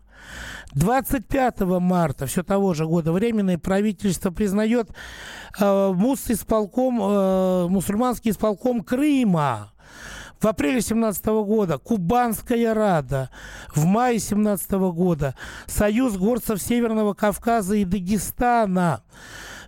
25 0.75 1.61
марта 1.81 2.27
все 2.27 2.43
того 2.43 2.75
же 2.75 2.87
года 2.87 3.13
Временное 3.13 3.59
правительство 3.59 4.31
признает 4.31 4.91
э, 5.59 5.93
мус 5.95 6.31
исполком, 6.31 7.01
э, 7.01 7.69
мусульманский 7.69 8.31
исполком 8.31 8.83
Крыма. 8.83 9.73
В 10.41 10.47
апреле 10.47 10.81
17 10.81 11.25
года 11.27 11.79
Кубанская 11.79 12.75
Рада. 12.75 13.31
В 13.75 13.85
мае 13.85 14.19
17 14.19 14.73
года 14.93 15.35
Союз 15.67 16.17
горцев 16.17 16.61
Северного 16.61 17.15
Кавказа 17.15 17.77
и 17.77 17.85
Дагестана. 17.85 19.03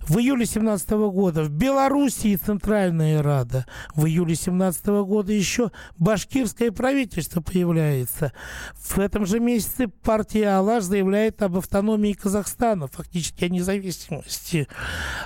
В 0.09 0.19
июле 0.19 0.47
17 0.47 0.89
года 1.11 1.43
в 1.43 1.51
Белоруссии 1.51 2.37
Центральная 2.37 3.25
Рада. 3.25 3.67
В 3.97 4.07
июле 4.07 4.37
17 4.37 4.87
года 5.05 5.33
еще 5.33 5.73
башкирское 5.99 6.71
правительство 6.71 7.41
появляется. 7.41 8.33
В 8.77 9.01
этом 9.01 9.27
же 9.27 9.41
месяце 9.41 9.89
партия 9.89 10.51
«Алаш» 10.51 10.85
заявляет 10.85 11.43
об 11.43 11.57
автономии 11.57 12.13
Казахстана, 12.13 12.87
фактически 12.87 13.47
о 13.47 13.49
независимости. 13.49 14.69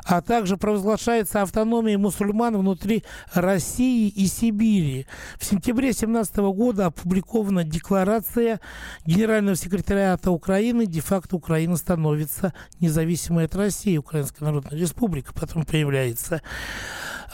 А 0.04 0.22
также 0.22 0.56
провозглашается 0.56 1.42
автономия 1.42 1.98
мусульман 1.98 2.56
внутри 2.56 3.04
России 3.34 4.08
и 4.08 4.26
Сибири. 4.28 5.06
В 5.38 5.44
сентябре 5.44 5.92
17 5.92 6.36
года 6.36 6.86
опубликована 6.86 7.64
декларация 7.64 8.60
Генерального 9.04 9.56
секретариата 9.56 10.30
Украины. 10.30 10.86
Де-факто 10.86 11.36
Украина 11.36 11.76
становится 11.76 12.54
независимой 12.80 13.44
от 13.44 13.54
России, 13.54 13.98
Украинской 13.98 14.44
Народной 14.44 14.69
республика 14.70 15.32
потом 15.32 15.64
появляется. 15.64 16.42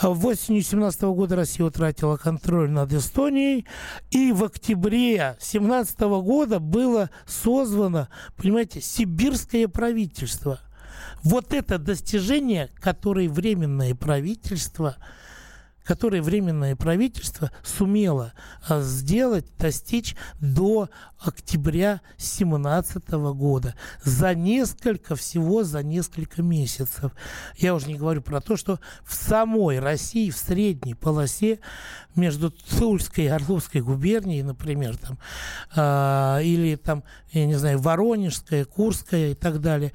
В 0.02 0.26
осенью 0.26 0.62
17 0.62 1.02
года 1.02 1.37
Россия 1.37 1.66
утратила 1.66 2.16
контроль 2.16 2.71
над 2.71 2.93
Эстонией, 2.93 3.66
и 4.11 4.33
в 4.33 4.45
октябре 4.45 5.37
17 5.40 5.99
года 6.00 6.61
было 6.61 7.11
созвано, 7.26 8.09
понимаете, 8.37 8.81
сибирское 8.83 9.69
правительство. 9.69 10.61
Вот 11.23 11.55
это 11.55 11.78
достижение, 11.78 12.71
которое 12.81 13.28
временное 13.28 13.95
правительство– 13.95 14.97
которые 15.87 16.21
Временное 16.21 16.75
правительство 16.75 17.50
сумело 17.62 18.33
а, 18.69 18.81
сделать, 18.81 19.47
достичь 19.57 20.16
до 20.40 20.90
октября 21.19 22.00
2017 22.19 23.11
года. 23.35 23.75
За 24.02 24.35
несколько, 24.35 25.14
всего 25.14 25.62
за 25.62 25.83
несколько 25.83 26.43
месяцев. 26.43 27.12
Я 27.57 27.75
уже 27.75 27.87
не 27.87 27.95
говорю 27.95 28.21
про 28.21 28.40
то, 28.40 28.57
что 28.57 28.81
в 29.05 29.14
самой 29.14 29.78
России, 29.78 30.31
в 30.31 30.37
средней 30.37 30.95
полосе 30.95 31.61
между 32.16 32.50
Тульской 32.50 33.25
и 33.25 33.28
Орловской 33.28 33.81
губернией, 33.81 34.43
например, 34.43 34.97
там, 34.97 35.19
э, 35.76 36.43
или 36.43 36.76
там, 36.76 37.05
я 37.31 37.47
не 37.47 37.55
знаю, 37.55 37.78
Воронежская, 37.78 38.64
Курская 38.64 39.31
и 39.31 39.35
так 39.35 39.61
далее, 39.61 39.93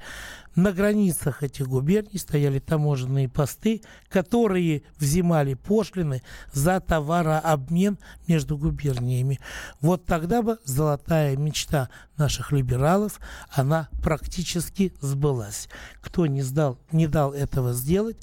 на 0.54 0.72
границах 0.72 1.42
этих 1.42 1.68
губерний 1.68 2.18
стояли 2.18 2.58
таможенные 2.58 3.28
посты, 3.28 3.82
которые 4.08 4.82
взимали 4.98 5.54
пошлины 5.54 6.22
за 6.52 6.80
товарообмен 6.80 7.98
между 8.28 8.56
губерниями. 8.56 9.38
Вот 9.80 10.04
тогда 10.04 10.42
бы 10.42 10.58
золотая 10.64 11.36
мечта 11.36 11.88
наших 12.16 12.52
либералов, 12.52 13.18
она 13.50 13.88
практически 14.02 14.94
сбылась. 15.00 15.68
Кто 16.00 16.26
не, 16.26 16.42
сдал, 16.42 16.78
не 16.92 17.06
дал 17.06 17.32
этого 17.32 17.72
сделать, 17.72 18.18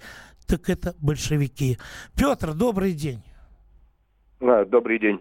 так 0.46 0.70
это 0.70 0.96
большевики. 1.00 1.78
Петр, 2.16 2.54
добрый 2.54 2.94
день. 2.94 3.24
А, 4.42 4.66
добрый 4.66 5.00
день. 5.00 5.20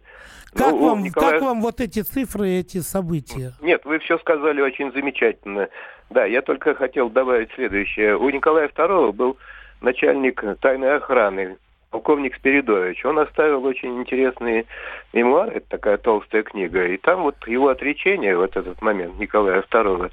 Как, 0.58 0.72
ну, 0.72 0.88
вам, 0.88 1.02
Николая... 1.02 1.32
как 1.32 1.42
вам 1.42 1.60
вот 1.60 1.80
эти 1.80 2.00
цифры, 2.00 2.48
эти 2.48 2.78
события? 2.78 3.52
Нет, 3.60 3.84
вы 3.84 3.98
все 4.00 4.18
сказали 4.18 4.60
очень 4.60 4.92
замечательно. 4.92 5.68
Да, 6.10 6.24
я 6.24 6.42
только 6.42 6.74
хотел 6.74 7.10
добавить 7.10 7.50
следующее. 7.54 8.16
У 8.16 8.28
Николая 8.30 8.68
II 8.68 9.12
был 9.12 9.36
начальник 9.80 10.42
тайной 10.60 10.96
охраны, 10.96 11.58
полковник 11.90 12.34
Спиридович. 12.34 13.04
Он 13.04 13.18
оставил 13.18 13.64
очень 13.64 14.00
интересные 14.00 14.64
мемуары, 15.12 15.56
это 15.56 15.68
такая 15.68 15.96
толстая 15.96 16.42
книга. 16.42 16.86
И 16.86 16.96
там 16.96 17.22
вот 17.22 17.36
его 17.46 17.68
отречение, 17.68 18.36
вот 18.36 18.56
этот 18.56 18.82
момент 18.82 19.18
Николая 19.18 19.62
II, 19.62 20.10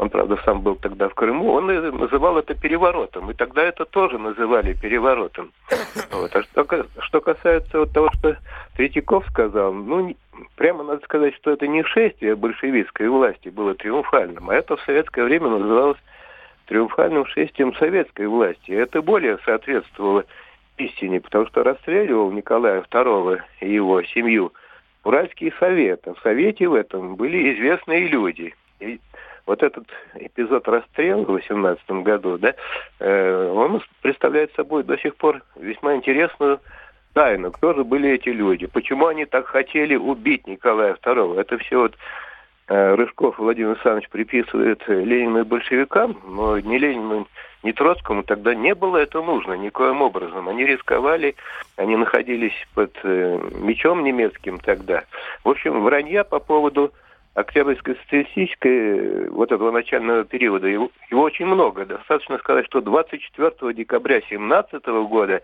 он, 0.00 0.08
правда, 0.08 0.38
сам 0.46 0.62
был 0.62 0.76
тогда 0.76 1.10
в 1.10 1.14
Крыму, 1.14 1.52
он 1.52 1.66
называл 1.66 2.38
это 2.38 2.54
переворотом. 2.54 3.30
И 3.30 3.34
тогда 3.34 3.62
это 3.62 3.84
тоже 3.84 4.18
называли 4.18 4.72
переворотом. 4.72 5.52
Вот. 6.10 6.34
А 6.34 6.42
что, 6.42 6.86
что 7.00 7.20
касается 7.20 7.80
вот 7.80 7.92
того, 7.92 8.08
что 8.14 8.38
Третьяков 8.76 9.26
сказал, 9.26 9.74
ну, 9.74 10.16
прямо 10.56 10.84
надо 10.84 11.04
сказать, 11.04 11.34
что 11.34 11.50
это 11.50 11.66
не 11.66 11.84
шествие 11.84 12.34
большевистской 12.34 13.08
власти 13.08 13.50
было 13.50 13.74
триумфальным, 13.74 14.48
а 14.48 14.54
это 14.54 14.76
в 14.76 14.82
советское 14.82 15.22
время 15.24 15.48
называлось 15.48 15.98
триумфальным 16.64 17.26
шествием 17.26 17.74
советской 17.74 18.26
власти. 18.26 18.70
Это 18.70 19.02
более 19.02 19.36
соответствовало 19.44 20.24
истине, 20.78 21.20
потому 21.20 21.46
что 21.46 21.62
расстреливал 21.62 22.32
Николая 22.32 22.82
II 22.90 23.42
и 23.60 23.70
его 23.70 24.02
семью 24.04 24.54
Уральский 25.04 25.52
совет. 25.60 26.08
А 26.08 26.14
в 26.14 26.20
совете 26.20 26.68
в 26.68 26.74
этом 26.74 27.16
были 27.16 27.54
известные 27.54 28.08
люди. 28.08 28.54
И 28.80 28.98
вот 29.50 29.64
этот 29.64 29.84
эпизод 30.14 30.68
расстрела 30.68 31.24
в 31.24 31.32
18 31.32 31.90
году, 32.04 32.38
да, 32.38 32.54
э, 33.00 33.52
он 33.52 33.82
представляет 34.00 34.54
собой 34.54 34.84
до 34.84 34.96
сих 34.96 35.16
пор 35.16 35.42
весьма 35.56 35.96
интересную 35.96 36.60
тайну. 37.14 37.50
Кто 37.50 37.74
же 37.74 37.82
были 37.82 38.10
эти 38.10 38.28
люди? 38.28 38.66
Почему 38.66 39.08
они 39.08 39.24
так 39.24 39.46
хотели 39.46 39.96
убить 39.96 40.46
Николая 40.46 40.94
II? 40.94 41.40
Это 41.40 41.58
все 41.58 41.80
вот 41.80 41.96
э, 42.68 42.94
Рыжков 42.94 43.40
Владимир 43.40 43.70
Александрович 43.70 44.08
приписывает 44.08 44.86
Ленину 44.86 45.40
и 45.40 45.44
большевикам, 45.44 46.16
но 46.24 46.60
не 46.60 46.78
Ленину, 46.78 47.26
ни 47.64 47.72
Троцкому 47.72 48.22
тогда 48.22 48.54
не 48.54 48.76
было 48.76 48.98
это 48.98 49.20
нужно 49.20 49.54
никоим 49.54 50.00
образом. 50.00 50.48
Они 50.48 50.64
рисковали, 50.64 51.34
они 51.74 51.96
находились 51.96 52.54
под 52.76 52.96
э, 53.02 53.40
мечом 53.58 54.04
немецким 54.04 54.60
тогда. 54.60 55.02
В 55.42 55.48
общем, 55.48 55.82
вранья 55.82 56.22
по 56.22 56.38
поводу 56.38 56.92
Октябрьской 57.40 57.96
социалистической, 57.96 59.28
вот 59.30 59.52
этого 59.52 59.70
начального 59.70 60.24
периода, 60.24 60.66
его, 60.66 60.90
его 61.10 61.22
очень 61.22 61.46
много. 61.46 61.84
Достаточно 61.84 62.38
сказать, 62.38 62.66
что 62.66 62.80
24 62.80 63.74
декабря 63.74 64.20
17 64.28 64.86
года 64.86 65.42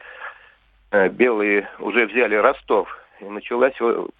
э, 0.90 1.08
белые 1.08 1.68
уже 1.78 2.06
взяли 2.06 2.34
Ростов, 2.36 2.88
и 3.20 3.24
началась, 3.24 3.74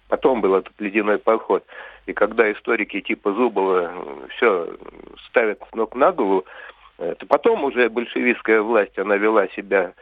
потом 0.07 0.41
был 0.41 0.55
этот 0.55 0.73
ледяной 0.79 1.19
поход. 1.19 1.63
И 2.05 2.13
когда 2.13 2.51
историки 2.51 3.01
типа 3.01 3.33
Зубова 3.33 3.91
все 4.35 4.75
ставят 5.27 5.59
с 5.69 5.75
ног 5.75 5.95
на 5.95 6.11
голову, 6.11 6.45
это 6.97 7.25
потом 7.25 7.63
уже 7.63 7.89
большевистская 7.89 8.61
власть, 8.61 8.97
она 8.97 9.17
вела 9.17 9.47
себя 9.49 9.93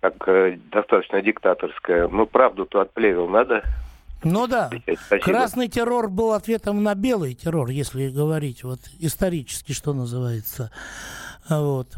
как 0.00 0.28
э, 0.28 0.58
достаточно 0.70 1.22
диктаторская. 1.22 2.08
Ну, 2.08 2.26
правду-то 2.26 2.82
отплевел, 2.82 3.26
надо 3.26 3.62
ну 4.24 4.46
да, 4.46 4.70
Спасибо. 5.06 5.18
красный 5.18 5.68
террор 5.68 6.08
был 6.08 6.32
ответом 6.32 6.82
на 6.82 6.94
белый 6.94 7.34
террор, 7.34 7.70
если 7.70 8.08
говорить 8.08 8.64
вот 8.64 8.80
исторически, 8.98 9.72
что 9.72 9.92
называется. 9.92 10.70
Вот. 11.48 11.88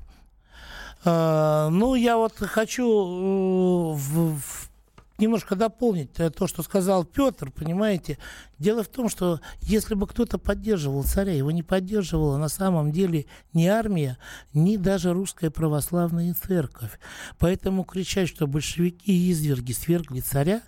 А, 1.04 1.68
ну, 1.70 1.94
я 1.94 2.16
вот 2.16 2.34
хочу 2.38 2.84
э, 2.84 3.94
в, 3.94 4.38
в 4.38 4.70
немножко 5.18 5.54
дополнить 5.54 6.12
то, 6.12 6.46
что 6.46 6.62
сказал 6.62 7.04
Петр, 7.04 7.50
понимаете. 7.50 8.18
Дело 8.58 8.82
в 8.82 8.88
том, 8.88 9.08
что 9.08 9.40
если 9.60 9.94
бы 9.94 10.06
кто-то 10.06 10.38
поддерживал 10.38 11.04
царя, 11.04 11.32
его 11.32 11.50
не 11.50 11.62
поддерживала 11.62 12.38
на 12.38 12.48
самом 12.48 12.90
деле 12.90 13.26
ни 13.52 13.66
армия, 13.66 14.16
ни 14.54 14.76
даже 14.76 15.12
русская 15.12 15.50
православная 15.50 16.34
церковь. 16.34 16.98
Поэтому 17.38 17.84
кричать, 17.84 18.28
что 18.28 18.46
большевики 18.46 19.12
и 19.12 19.30
изверги 19.30 19.72
свергли 19.72 20.20
царя, 20.20 20.62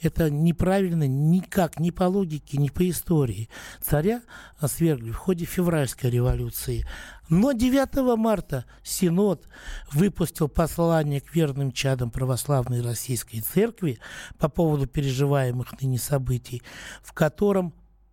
это 0.00 0.30
неправильно 0.30 1.08
никак, 1.08 1.80
ни 1.80 1.90
по 1.90 2.04
логике, 2.04 2.58
ни 2.58 2.68
по 2.68 2.88
истории. 2.88 3.48
Царя 3.80 4.22
свергли 4.66 5.10
в 5.10 5.16
ходе 5.16 5.44
февральской 5.44 6.10
революции. 6.10 6.86
Но 7.28 7.52
9 7.52 8.18
марта 8.18 8.66
Синод 8.82 9.46
выпустил 9.90 10.48
послание 10.48 11.22
к 11.22 11.34
верным 11.34 11.72
чадам 11.72 12.10
православной 12.10 12.82
российской 12.82 13.40
церкви 13.40 13.98
по 14.38 14.50
поводу 14.50 14.86
переживаемых 14.86 15.80
ныне 15.80 15.98
событий, 15.98 16.62
в 17.02 17.14
котором 17.14 17.31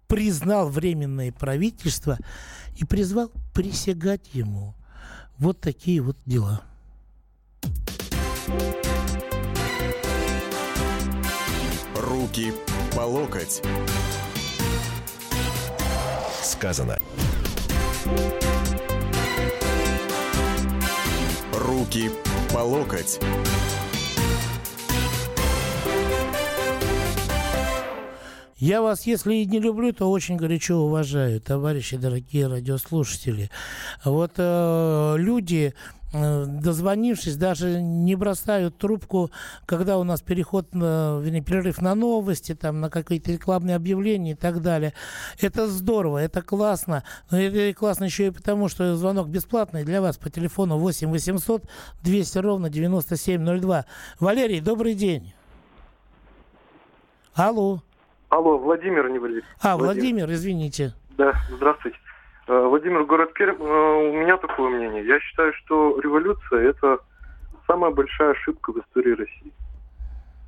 признал 0.07 0.69
временное 0.69 1.31
правительство 1.31 2.17
и 2.75 2.83
призвал 2.83 3.31
присягать 3.53 4.33
ему. 4.33 4.75
Вот 5.37 5.61
такие 5.61 6.01
вот 6.01 6.17
дела. 6.25 6.63
Руки 11.95 12.51
по 12.95 13.01
локоть. 13.01 13.61
Сказано. 16.41 16.97
Руки 21.53 22.09
по 22.51 22.59
локоть. 22.59 23.19
Я 28.59 28.81
вас, 28.81 29.07
если 29.07 29.35
и 29.35 29.45
не 29.45 29.57
люблю, 29.57 29.93
то 29.93 30.11
очень 30.11 30.35
горячо 30.35 30.75
уважаю, 30.79 31.39
товарищи, 31.39 31.95
дорогие 31.95 32.47
радиослушатели. 32.47 33.49
Вот 34.03 34.33
э, 34.35 35.15
люди, 35.17 35.73
э, 36.11 36.45
дозвонившись, 36.45 37.37
даже 37.37 37.81
не 37.81 38.17
бросают 38.17 38.77
трубку, 38.77 39.31
когда 39.65 39.97
у 39.97 40.03
нас 40.03 40.21
переход, 40.21 40.75
на, 40.75 41.21
вернее, 41.21 41.39
перерыв 41.39 41.79
на 41.79 41.95
новости, 41.95 42.53
там, 42.53 42.81
на 42.81 42.89
какие-то 42.89 43.31
рекламные 43.31 43.77
объявления 43.77 44.31
и 44.31 44.35
так 44.35 44.61
далее. 44.61 44.93
Это 45.39 45.69
здорово, 45.69 46.17
это 46.17 46.41
классно. 46.41 47.05
Но 47.31 47.39
это 47.39 47.73
классно 47.73 48.03
еще 48.03 48.27
и 48.27 48.31
потому, 48.31 48.67
что 48.67 48.97
звонок 48.97 49.29
бесплатный 49.29 49.85
для 49.85 50.01
вас 50.01 50.17
по 50.17 50.29
телефону 50.29 50.77
8 50.79 51.09
800 51.09 51.63
200 52.03 52.37
ровно 52.39 52.69
9702. 52.69 53.85
Валерий, 54.19 54.59
добрый 54.59 54.95
день. 54.95 55.33
Алло. 57.33 57.83
Алло, 58.29 58.57
Владимир, 58.57 59.09
не 59.09 59.19
Валерий. 59.19 59.43
А, 59.61 59.75
Владимир, 59.75 60.25
Владимир 60.25 60.31
извините. 60.31 60.93
Да, 61.17 61.33
здравствуйте. 61.49 61.97
Э, 62.47 62.65
Владимир, 62.67 63.03
город 63.03 63.33
Пермь. 63.33 63.57
Э, 63.59 64.09
у 64.09 64.13
меня 64.13 64.37
такое 64.37 64.69
мнение. 64.69 65.05
Я 65.05 65.19
считаю, 65.19 65.53
что 65.53 65.99
революция– 65.99 66.69
это 66.69 66.99
самая 67.65 67.91
большая 67.91 68.31
ошибка 68.31 68.71
в 68.71 68.79
истории 68.79 69.11
России. 69.11 69.51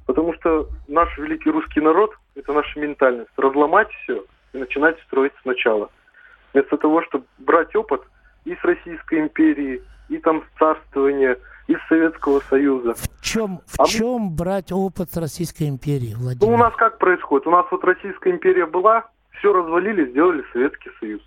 Потому 0.06 0.34
что 0.36 0.70
наш 0.88 1.18
великий 1.18 1.50
русский 1.50 1.82
народ– 1.82 2.12
это 2.36 2.54
наша 2.54 2.80
ментальность. 2.80 3.32
Разломать 3.38 3.90
все 4.04 4.26
и 4.54 4.58
начинать 4.58 5.00
строить 5.08 5.34
сначала. 5.42 5.90
Вместо 6.54 6.78
того, 6.78 7.02
чтобы 7.04 7.26
брать 7.40 7.76
опыт 7.76 8.02
и 8.46 8.56
с 8.56 8.64
Российской 8.64 9.22
империи, 9.22 9.82
и 10.10 10.18
там 10.18 10.44
с 10.44 10.60
царствования– 10.60 11.38
из 11.72 11.80
Советского 11.88 12.42
Союза. 12.50 12.94
В 12.96 13.11
чем, 13.22 13.62
в 13.66 13.80
а 13.80 13.86
чем 13.86 14.22
мы... 14.22 14.30
брать 14.32 14.72
опыт 14.72 15.16
Российской 15.16 15.70
империи, 15.70 16.14
Владимир? 16.16 16.48
Ну, 16.48 16.56
у 16.56 16.58
нас 16.58 16.74
как 16.76 16.98
происходит? 16.98 17.48
У 17.48 17.52
нас 17.52 17.66
вот 17.72 17.84
Российская 17.84 18.32
империя 18.32 18.66
была, 18.66 19.06
все 19.38 19.54
развалили, 19.54 20.10
сделали 20.10 20.44
Советский 20.52 20.90
Союз. 21.00 21.22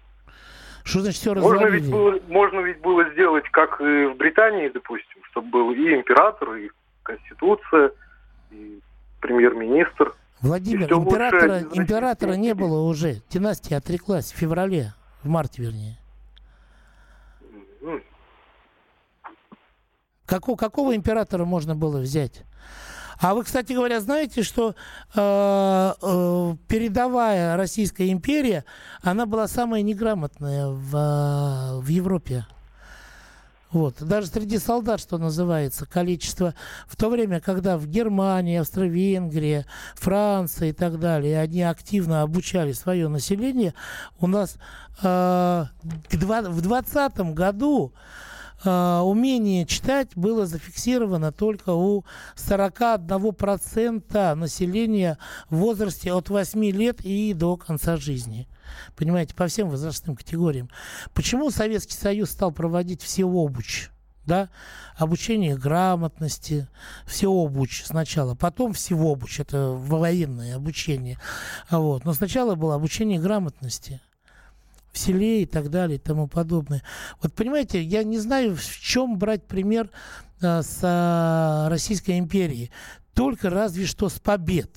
Что 0.82 1.00
значит 1.00 1.20
все 1.20 1.34
развалили? 1.34 1.62
Можно 1.62 1.74
ведь 1.74 1.90
было, 1.90 2.20
можно 2.28 2.60
ведь 2.60 2.80
было 2.80 3.10
сделать, 3.12 3.48
как 3.50 3.80
и 3.80 4.06
в 4.06 4.16
Британии, 4.16 4.68
допустим, 4.68 5.22
чтобы 5.30 5.48
был 5.48 5.70
и 5.70 5.94
император, 5.94 6.54
и 6.56 6.70
конституция, 7.02 7.92
и 8.50 8.80
премьер-министр. 9.20 10.12
Владимир, 10.42 10.92
императора, 10.92 11.60
императора 11.72 12.32
не 12.32 12.54
было 12.54 12.82
уже. 12.82 13.22
Династия 13.30 13.76
отреклась 13.76 14.32
в 14.32 14.36
феврале, 14.36 14.92
в 15.22 15.28
марте 15.28 15.62
вернее. 15.62 15.96
Какого, 20.34 20.56
какого 20.56 20.96
императора 20.96 21.44
можно 21.44 21.76
было 21.76 21.98
взять? 21.98 22.42
А 23.20 23.34
вы, 23.34 23.44
кстати 23.44 23.72
говоря, 23.72 24.00
знаете, 24.00 24.42
что 24.42 24.74
э, 25.14 25.94
э, 26.02 26.56
передовая 26.66 27.56
Российская 27.56 28.10
империя, 28.10 28.64
она 29.00 29.26
была 29.26 29.46
самая 29.46 29.82
неграмотная 29.82 30.66
в, 30.66 31.80
в 31.80 31.86
Европе. 31.86 32.46
Вот. 33.70 34.02
Даже 34.02 34.26
среди 34.26 34.58
солдат, 34.58 35.00
что 35.00 35.18
называется, 35.18 35.86
количество. 35.86 36.54
В 36.88 36.96
то 36.96 37.08
время, 37.08 37.40
когда 37.40 37.78
в 37.78 37.86
Германии, 37.86 38.58
Австро-Венгрии, 38.58 39.66
Франции 39.94 40.70
и 40.70 40.72
так 40.72 40.98
далее, 40.98 41.38
они 41.38 41.62
активно 41.62 42.22
обучали 42.22 42.72
свое 42.72 43.06
население, 43.06 43.72
у 44.18 44.26
нас 44.26 44.56
э, 45.00 45.64
в 45.84 46.16
2020 46.18 47.18
году 47.34 47.92
э, 48.64 48.98
умение 49.00 49.66
читать 49.66 50.10
было 50.14 50.46
зафиксировано 50.46 51.32
только 51.32 51.70
у 51.70 52.04
41% 52.36 54.34
населения 54.34 55.18
в 55.50 55.56
возрасте 55.56 56.12
от 56.12 56.28
8 56.30 56.64
лет 56.70 57.00
и 57.02 57.34
до 57.34 57.56
конца 57.56 57.96
жизни. 57.96 58.48
Понимаете, 58.96 59.34
по 59.34 59.46
всем 59.46 59.68
возрастным 59.68 60.16
категориям. 60.16 60.70
Почему 61.12 61.50
Советский 61.50 61.96
Союз 61.96 62.30
стал 62.30 62.52
проводить 62.52 63.02
все 63.02 63.24
обуч? 63.24 63.90
да, 64.26 64.48
обучение 64.96 65.56
грамотности, 65.56 66.68
всеобуч 67.06 67.84
сначала, 67.84 68.34
потом 68.34 68.72
всеобуч, 68.72 69.40
это 69.40 69.70
военное 69.72 70.56
обучение, 70.56 71.18
вот, 71.70 72.04
но 72.04 72.14
сначала 72.14 72.54
было 72.54 72.74
обучение 72.74 73.20
грамотности, 73.20 74.00
в 74.94 74.98
селе 74.98 75.42
и 75.42 75.46
так 75.46 75.70
далее 75.70 75.96
и 75.96 76.00
тому 76.00 76.28
подобное. 76.28 76.82
Вот 77.20 77.34
понимаете, 77.34 77.82
я 77.82 78.04
не 78.04 78.18
знаю, 78.18 78.56
в 78.56 78.80
чем 78.80 79.18
брать 79.18 79.46
пример 79.46 79.90
а, 80.40 80.62
с 80.62 80.78
а, 80.82 81.68
Российской 81.68 82.18
империей. 82.18 82.70
Только 83.12 83.50
разве 83.50 83.86
что 83.86 84.08
с 84.08 84.20
побед 84.20 84.70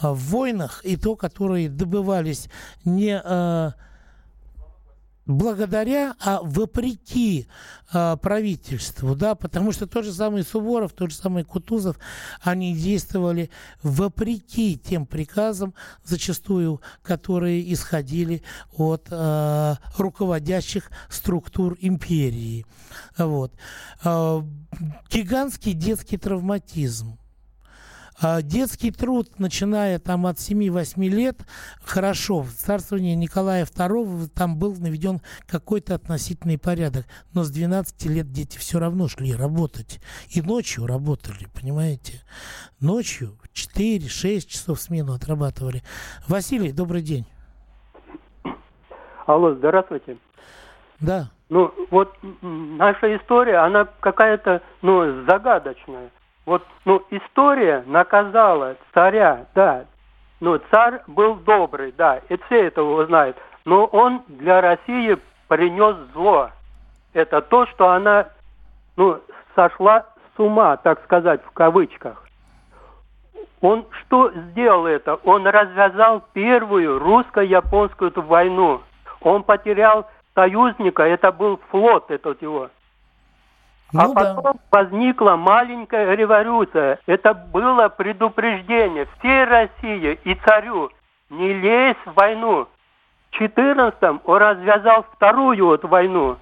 а, 0.00 0.14
в 0.14 0.18
войнах 0.18 0.84
и 0.84 0.96
то, 0.96 1.16
которые 1.16 1.68
добывались 1.68 2.48
не 2.84 3.18
а, 3.18 3.74
благодаря, 5.26 6.14
а 6.20 6.40
вопреки 6.42 7.46
э, 7.92 8.16
правительству, 8.20 9.14
да, 9.14 9.34
потому 9.34 9.72
что 9.72 9.86
тот 9.86 10.04
же 10.04 10.12
самый 10.12 10.42
Суворов, 10.42 10.92
тот 10.92 11.10
же 11.10 11.16
самый 11.16 11.44
Кутузов, 11.44 11.98
они 12.42 12.74
действовали 12.74 13.50
вопреки 13.82 14.78
тем 14.78 15.06
приказам, 15.06 15.74
зачастую, 16.04 16.80
которые 17.02 17.72
исходили 17.72 18.42
от 18.76 19.06
э, 19.10 19.74
руководящих 19.96 20.90
структур 21.08 21.76
империи. 21.80 22.66
Вот. 23.16 23.52
Э, 24.04 24.42
гигантский 25.10 25.72
детский 25.72 26.18
травматизм 26.18 27.18
а 27.18 27.23
детский 28.42 28.90
труд, 28.90 29.38
начиная 29.38 29.98
там 29.98 30.26
от 30.26 30.36
7-8 30.36 31.08
лет, 31.08 31.36
хорошо, 31.82 32.42
в 32.42 32.50
царствовании 32.50 33.14
Николая 33.14 33.64
II 33.64 34.28
там 34.28 34.58
был 34.58 34.74
наведен 34.76 35.20
какой-то 35.46 35.94
относительный 35.94 36.58
порядок, 36.58 37.06
но 37.32 37.44
с 37.44 37.50
12 37.50 38.06
лет 38.06 38.30
дети 38.30 38.58
все 38.58 38.78
равно 38.78 39.08
шли 39.08 39.34
работать. 39.34 40.00
И 40.34 40.42
ночью 40.42 40.86
работали, 40.86 41.46
понимаете? 41.54 42.22
Ночью 42.80 43.38
4-6 43.52 44.46
часов 44.46 44.80
смену 44.80 45.14
отрабатывали. 45.14 45.82
Василий, 46.28 46.72
добрый 46.72 47.02
день. 47.02 47.26
Алло, 49.26 49.54
здравствуйте. 49.54 50.18
Да. 51.00 51.30
Ну, 51.48 51.72
вот 51.90 52.14
наша 52.42 53.16
история, 53.16 53.58
она 53.58 53.86
какая-то, 54.00 54.62
ну, 54.82 55.24
загадочная. 55.26 56.10
Вот, 56.46 56.62
ну, 56.84 57.02
история 57.10 57.82
наказала 57.86 58.76
царя, 58.92 59.46
да. 59.54 59.86
Ну, 60.40 60.58
царь 60.70 61.00
был 61.06 61.36
добрый, 61.36 61.92
да, 61.92 62.20
и 62.28 62.36
все 62.46 62.66
это 62.66 62.82
его 62.82 63.06
знают. 63.06 63.36
Но 63.64 63.86
он 63.86 64.22
для 64.28 64.60
России 64.60 65.16
принес 65.48 65.96
зло. 66.12 66.50
Это 67.14 67.40
то, 67.40 67.66
что 67.66 67.90
она, 67.90 68.28
ну, 68.96 69.20
сошла 69.54 70.06
с 70.36 70.40
ума, 70.40 70.76
так 70.76 71.02
сказать, 71.04 71.40
в 71.44 71.50
кавычках. 71.52 72.22
Он 73.60 73.86
что 74.02 74.30
сделал 74.30 74.86
это? 74.86 75.14
Он 75.24 75.46
развязал 75.46 76.22
первую 76.34 76.98
русско-японскую 76.98 78.12
войну. 78.16 78.82
Он 79.22 79.42
потерял 79.42 80.06
союзника, 80.34 81.04
это 81.04 81.32
был 81.32 81.58
флот 81.70 82.10
этот 82.10 82.42
его. 82.42 82.68
Ну, 83.94 84.00
а 84.00 84.08
потом 84.12 84.42
да. 84.42 84.52
возникла 84.72 85.36
маленькая 85.36 86.14
революция. 86.16 86.98
Это 87.06 87.32
было 87.32 87.88
предупреждение 87.88 89.06
всей 89.18 89.44
России 89.44 90.18
и 90.24 90.34
царю 90.34 90.90
не 91.30 91.52
лезь 91.52 91.96
в 92.04 92.12
войну. 92.14 92.66
В 93.30 93.40
14-м 93.40 94.20
он 94.24 94.36
развязал 94.36 95.06
вторую 95.14 95.66
вот 95.66 95.84
войну 95.84 96.38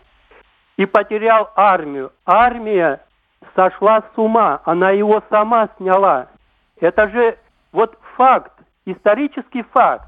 и 0.79 0.87
потерял 0.87 1.51
армию. 1.55 2.13
Армия 2.25 3.01
сошла 3.55 4.01
с 4.01 4.19
ума, 4.19 4.63
она 4.65 4.91
его 4.91 5.23
сама 5.29 5.69
сняла. 5.77 6.29
Это 6.81 7.09
же 7.11 7.37
вот 7.73 7.99
факт, 8.17 8.53
исторический 8.87 9.63
факт. 9.63 10.07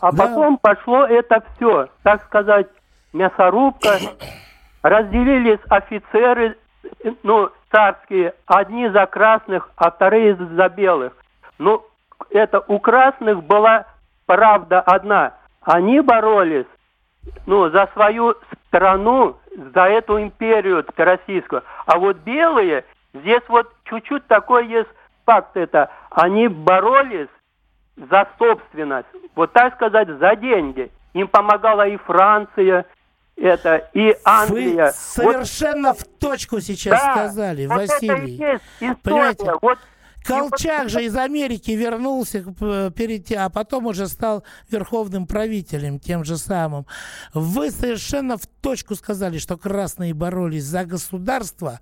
А 0.00 0.10
да. 0.10 0.24
потом 0.24 0.56
пошло 0.56 1.04
это 1.04 1.42
все, 1.54 1.88
так 2.02 2.24
сказать, 2.24 2.68
мясорубка, 3.12 3.98
разделились 4.88 5.60
офицеры, 5.68 6.56
ну, 7.22 7.50
царские, 7.70 8.34
одни 8.46 8.88
за 8.88 9.06
красных, 9.06 9.70
а 9.76 9.90
вторые 9.90 10.36
за 10.36 10.68
белых. 10.68 11.12
Ну, 11.58 11.84
это 12.30 12.62
у 12.68 12.78
красных 12.78 13.42
была 13.42 13.86
правда 14.26 14.80
одна. 14.80 15.34
Они 15.62 16.00
боролись, 16.00 16.66
ну, 17.46 17.68
за 17.70 17.88
свою 17.92 18.36
страну 18.68 19.36
за 19.74 19.88
эту 19.88 20.20
империю 20.20 20.84
российскую. 20.96 21.62
А 21.86 21.98
вот 21.98 22.18
белые, 22.18 22.84
здесь 23.14 23.42
вот 23.48 23.72
чуть-чуть 23.84 24.26
такой 24.26 24.66
есть 24.68 24.88
факт 25.24 25.56
это, 25.56 25.90
они 26.10 26.46
боролись 26.46 27.28
за 27.96 28.28
собственность, 28.38 29.08
вот 29.34 29.52
так 29.52 29.74
сказать, 29.74 30.08
за 30.08 30.36
деньги. 30.36 30.90
Им 31.14 31.28
помогала 31.28 31.88
и 31.88 31.96
Франция, 31.96 32.84
это 33.36 33.88
и 33.92 34.16
Англия. 34.24 34.86
Вы 34.86 34.92
совершенно 34.92 35.92
вот, 35.92 36.00
в 36.00 36.04
точку 36.18 36.60
сейчас 36.60 37.00
да, 37.00 37.12
сказали, 37.12 37.66
вот 37.66 37.76
Василий. 37.88 38.36
Это 38.36 38.60
и 38.80 38.86
есть 38.86 39.02
Понимаете? 39.02 39.52
Вот 39.60 39.78
Колчак 40.26 40.88
же 40.88 41.04
из 41.04 41.16
Америки 41.16 41.70
вернулся 41.70 42.42
перед 42.90 43.26
тем, 43.26 43.42
а 43.42 43.50
потом 43.50 43.86
уже 43.86 44.08
стал 44.08 44.44
верховным 44.68 45.26
правителем 45.26 46.00
тем 46.00 46.24
же 46.24 46.36
самым. 46.36 46.86
Вы 47.32 47.70
совершенно 47.70 48.36
в 48.36 48.46
точку 48.46 48.96
сказали, 48.96 49.38
что 49.38 49.56
красные 49.56 50.14
боролись 50.14 50.64
за 50.64 50.84
государство, 50.84 51.80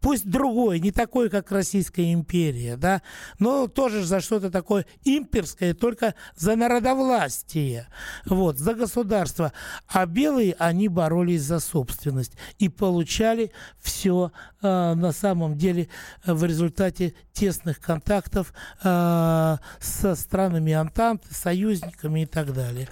пусть 0.00 0.28
другое, 0.28 0.78
не 0.80 0.90
такое, 0.90 1.28
как 1.28 1.52
Российская 1.52 2.12
империя, 2.12 2.76
да, 2.76 3.02
но 3.38 3.68
тоже 3.68 4.04
за 4.04 4.20
что-то 4.20 4.50
такое 4.50 4.86
имперское, 5.04 5.74
только 5.74 6.14
за 6.36 6.56
народовластие, 6.56 7.86
вот, 8.26 8.58
за 8.58 8.74
государство. 8.74 9.52
А 9.86 10.06
белые, 10.06 10.56
они 10.58 10.88
боролись 10.88 11.42
за 11.42 11.60
собственность 11.60 12.32
и 12.58 12.68
получали 12.68 13.52
все 13.80 14.32
э, 14.60 14.94
на 14.94 15.12
самом 15.12 15.56
деле 15.56 15.88
в 16.24 16.44
результате 16.44 17.14
тесных 17.32 17.80
контактов 17.84 18.52
э, 18.82 19.56
со 19.80 20.14
странами 20.14 20.72
Антанты, 20.72 21.32
союзниками 21.34 22.20
и 22.20 22.26
так 22.26 22.52
далее. 22.52 22.88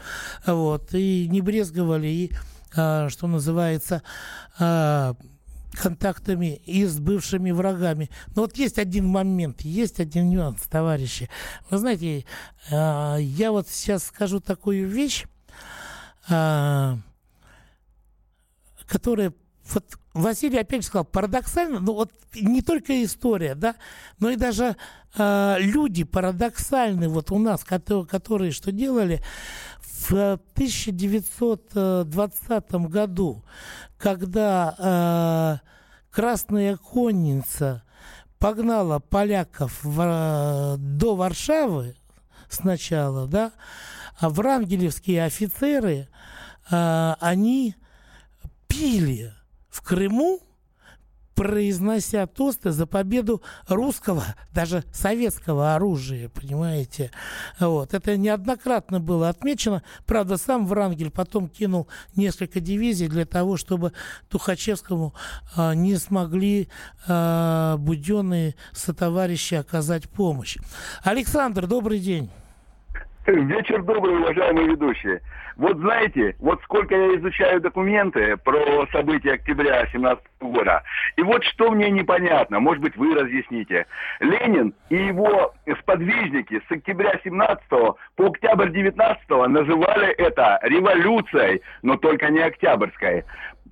Вот. 0.46 0.94
И 0.94 1.28
не 1.28 1.40
брезговали 1.40 2.06
и, 2.06 2.32
э, 2.76 3.08
что 3.08 3.26
называется, 3.26 4.02
э, 4.58 5.14
контактами 5.72 6.60
и 6.66 6.84
с 6.84 6.98
бывшими 6.98 7.50
врагами. 7.50 8.10
Но 8.34 8.42
вот 8.42 8.56
есть 8.56 8.78
один 8.78 9.06
момент, 9.06 9.62
есть 9.62 10.00
один 10.00 10.28
нюанс, 10.30 10.62
товарищи. 10.68 11.28
Вы 11.70 11.78
знаете, 11.78 12.24
э, 12.70 13.16
я 13.20 13.52
вот 13.52 13.68
сейчас 13.68 14.04
скажу 14.04 14.40
такую 14.40 14.88
вещь, 14.88 15.24
э, 16.28 16.96
которая 18.86 19.32
вот 19.74 19.98
Василий 20.14 20.58
опять 20.58 20.82
же 20.82 20.88
сказал, 20.88 21.04
парадоксально, 21.04 21.80
ну 21.80 21.94
вот 21.94 22.12
не 22.34 22.62
только 22.62 23.02
история, 23.02 23.54
да, 23.54 23.74
но 24.18 24.30
и 24.30 24.36
даже 24.36 24.76
э, 25.16 25.56
люди 25.58 26.04
парадоксальные 26.04 27.08
вот 27.08 27.30
у 27.30 27.38
нас, 27.38 27.64
которые, 27.64 28.06
которые 28.06 28.52
что 28.52 28.72
делали. 28.72 29.22
В 29.80 30.38
1920 30.54 32.72
году, 32.72 33.42
когда 33.98 34.74
э, 34.78 35.58
Красная 36.10 36.76
Конница 36.76 37.82
погнала 38.38 38.98
поляков 38.98 39.78
в, 39.82 40.76
до 40.76 41.16
Варшавы 41.16 41.96
сначала, 42.48 43.26
да, 43.26 43.52
а 44.18 44.28
врангелевские 44.28 45.24
офицеры, 45.24 46.08
э, 46.70 47.14
они 47.20 47.76
пили 48.66 49.32
в 49.72 49.80
Крыму, 49.82 50.40
произнося 51.34 52.26
тосты 52.26 52.72
за 52.72 52.86
победу 52.86 53.42
русского, 53.66 54.22
даже 54.52 54.84
советского 54.92 55.74
оружия, 55.74 56.28
понимаете. 56.28 57.10
Вот. 57.58 57.94
Это 57.94 58.18
неоднократно 58.18 59.00
было 59.00 59.30
отмечено. 59.30 59.82
Правда, 60.04 60.36
сам 60.36 60.66
Врангель 60.66 61.10
потом 61.10 61.48
кинул 61.48 61.88
несколько 62.14 62.60
дивизий 62.60 63.08
для 63.08 63.24
того, 63.24 63.56
чтобы 63.56 63.94
Тухачевскому 64.28 65.14
э, 65.56 65.74
не 65.74 65.96
смогли 65.96 66.68
э, 67.08 67.76
буденные 67.78 68.54
сотоварищи 68.72 69.54
оказать 69.54 70.10
помощь. 70.10 70.58
Александр, 71.02 71.66
добрый 71.66 71.98
день. 71.98 72.30
Вечер 73.24 73.82
добрый, 73.82 74.16
уважаемые 74.16 74.66
ведущие. 74.66 75.20
Вот 75.56 75.76
знаете, 75.76 76.34
вот 76.40 76.60
сколько 76.64 76.96
я 76.96 77.16
изучаю 77.18 77.60
документы 77.60 78.36
про 78.38 78.84
события 78.90 79.34
октября 79.34 79.86
17 79.92 80.24
года, 80.40 80.82
и 81.16 81.22
вот 81.22 81.44
что 81.44 81.70
мне 81.70 81.88
непонятно, 81.90 82.58
может 82.58 82.82
быть, 82.82 82.96
вы 82.96 83.14
разъясните. 83.14 83.86
Ленин 84.18 84.74
и 84.90 84.96
его 84.96 85.54
сподвижники 85.80 86.60
с 86.68 86.72
октября 86.72 87.20
17 87.22 87.62
по 87.68 87.96
октябрь 88.16 88.70
19 88.70 89.28
называли 89.48 90.08
это 90.14 90.58
революцией, 90.62 91.62
но 91.82 91.96
только 91.96 92.28
не 92.28 92.40
октябрьской 92.40 93.24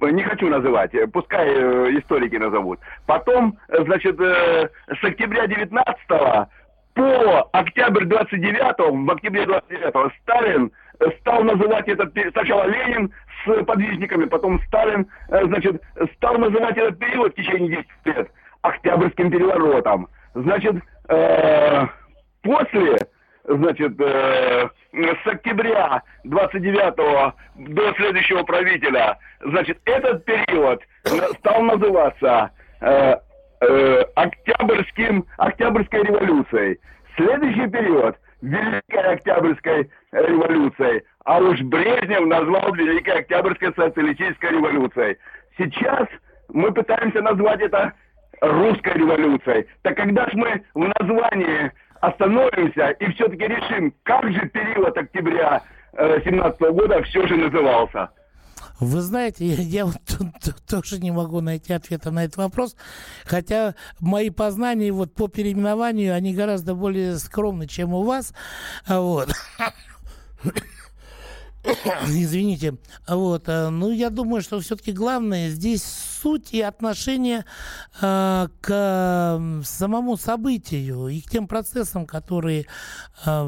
не 0.08 0.22
хочу 0.22 0.48
называть, 0.48 0.92
пускай 1.12 1.46
э, 1.48 1.98
историки 1.98 2.36
назовут. 2.36 2.80
Потом, 3.06 3.58
э, 3.68 3.84
значит, 3.84 4.18
э, 4.20 4.68
с 4.88 5.04
октября 5.04 5.46
19 5.46 6.48
по 6.94 7.48
октябрь 7.52 8.04
29 8.04 9.06
в 9.06 9.10
октябре 9.10 9.46
29 9.46 10.12
Сталин 10.22 10.70
стал 11.20 11.44
называть 11.44 11.88
этот, 11.88 12.12
сначала 12.32 12.64
Ленин 12.64 13.12
с 13.44 13.64
подвижниками, 13.64 14.26
потом 14.26 14.60
Сталин, 14.66 15.06
э, 15.28 15.44
значит, 15.46 15.82
стал 16.16 16.38
называть 16.38 16.76
этот 16.76 16.98
период 16.98 17.32
в 17.32 17.36
течение 17.36 17.84
10 18.04 18.16
лет 18.16 18.30
Октябрьским 18.62 19.30
переворотом. 19.30 20.08
Значит, 20.34 20.76
э, 21.08 21.86
после, 22.42 22.98
значит, 23.44 24.00
э, 24.00 24.68
с 24.92 25.26
октября 25.26 26.02
29 26.24 27.34
до 27.56 27.94
следующего 27.94 28.42
правителя, 28.42 29.18
значит, 29.40 29.78
этот 29.86 30.24
период 30.24 30.82
стал 31.38 31.62
называться 31.62 32.50
э, 32.80 33.16
э, 33.60 34.04
Октябрьским, 34.14 35.24
Октябрьской 35.38 36.02
революцией. 36.02 36.78
Следующий 37.16 37.68
период– 37.68 38.16
Великой 38.42 39.14
Октябрьской 39.14 39.90
революцией, 40.12 41.02
а 41.24 41.38
уж 41.40 41.60
Брежнев 41.60 42.26
назвал 42.26 42.72
Великой 42.74 43.20
Октябрьской 43.20 43.72
социалистической 43.74 44.50
революцией. 44.50 45.16
Сейчас 45.58 46.08
мы 46.48 46.72
пытаемся 46.72 47.20
назвать 47.20 47.60
это 47.60 47.92
русской 48.40 48.94
революцией. 48.94 49.66
Так 49.82 49.96
когда 49.96 50.26
же 50.28 50.36
мы 50.36 50.62
в 50.74 50.90
названии 50.98 51.70
остановимся 52.00 52.90
и 52.90 53.12
все-таки 53.12 53.46
решим, 53.46 53.92
как 54.04 54.32
же 54.32 54.48
период 54.48 54.96
октября 54.96 55.62
17 55.92 56.60
э, 56.60 56.70
года 56.72 57.02
все 57.02 57.26
же 57.26 57.36
назывался? 57.36 58.08
Вы 58.80 59.02
знаете, 59.02 59.46
я, 59.46 59.62
я 59.62 59.86
вот 59.86 60.00
тоже 60.66 60.98
не 60.98 61.10
могу 61.10 61.40
найти 61.42 61.72
ответа 61.74 62.10
на 62.10 62.24
этот 62.24 62.38
вопрос, 62.38 62.76
хотя 63.24 63.74
мои 64.00 64.30
познания 64.30 64.90
вот 64.90 65.14
по 65.14 65.28
переименованию, 65.28 66.14
они 66.14 66.34
гораздо 66.34 66.74
более 66.74 67.18
скромны, 67.18 67.68
чем 67.68 67.92
у 67.92 68.02
вас. 68.02 68.32
Вот. 68.88 69.30
Извините. 72.08 72.76
Вот. 73.06 73.48
Э, 73.48 73.68
ну, 73.68 73.90
я 73.90 74.08
думаю, 74.08 74.40
что 74.40 74.58
все-таки 74.60 74.92
главное 74.92 75.50
здесь 75.50 76.09
суть 76.20 76.52
и 76.52 76.60
отношение 76.60 77.44
э, 78.00 78.48
к 78.60 79.62
самому 79.64 80.16
событию 80.16 81.08
и 81.08 81.20
к 81.20 81.30
тем 81.30 81.46
процессам, 81.46 82.06
которые 82.06 82.66
э, 83.24 83.44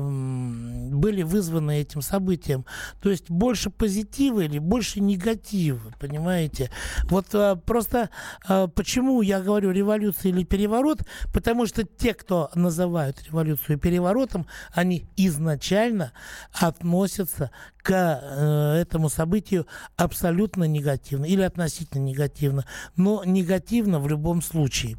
были 0.93 1.23
вызваны 1.23 1.81
этим 1.81 2.03
событием. 2.03 2.65
То 3.01 3.11
есть 3.11 3.31
больше 3.31 3.71
позитива 3.71 4.41
или 4.41 4.59
больше 4.59 5.01
негатива, 5.01 5.93
понимаете? 6.01 6.71
Вот 7.05 7.27
э, 7.35 7.57
просто 7.65 8.11
э, 8.49 8.69
почему 8.75 9.23
я 9.23 9.41
говорю 9.41 9.71
революция 9.71 10.31
или 10.31 10.45
переворот, 10.45 11.01
потому 11.33 11.67
что 11.67 11.85
те, 11.85 12.15
кто 12.15 12.51
называют 12.55 13.23
революцию 13.25 13.79
переворотом, 13.79 14.47
они 14.75 15.07
изначально 15.17 16.13
относятся 16.53 17.51
к 17.83 17.91
э, 17.91 18.81
этому 18.81 19.09
событию 19.09 19.67
абсолютно 19.97 20.65
негативно 20.65 21.25
или 21.25 21.43
относительно 21.43 22.03
негативно, 22.03 22.62
но 22.97 23.25
негативно 23.25 24.01
в 24.01 24.09
любом 24.09 24.43
случае. 24.43 24.97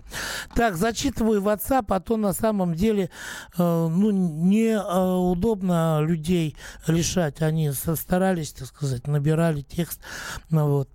Так, 0.56 0.76
зачитываю 0.76 1.42
WhatsApp, 1.42 1.86
а 1.90 2.00
то 2.00 2.18
на 2.18 2.34
самом 2.34 2.74
деле 2.74 3.10
э, 3.58 3.88
ну, 3.92 4.12
неудобно 4.12 6.00
э, 6.02 6.06
людей 6.06 6.56
решать. 6.88 7.42
Они 7.42 7.72
старались, 7.72 8.54
так 8.54 8.68
сказать, 8.68 9.08
набирали 9.08 9.62
текст. 9.62 10.00
Ну, 10.50 10.68
вот. 10.68 10.90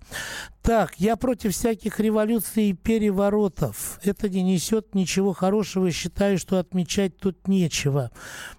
Так, 0.69 0.97
я 0.99 1.17
против 1.17 1.55
всяких 1.55 1.99
революций 1.99 2.65
и 2.65 2.73
переворотов. 2.75 3.99
Это 4.05 4.29
не 4.29 4.43
несет 4.43 4.95
ничего 4.95 5.33
хорошего 5.33 5.91
считаю, 5.91 6.37
что 6.37 6.59
отмечать 6.59 7.17
тут 7.17 7.49
нечего. 7.49 8.11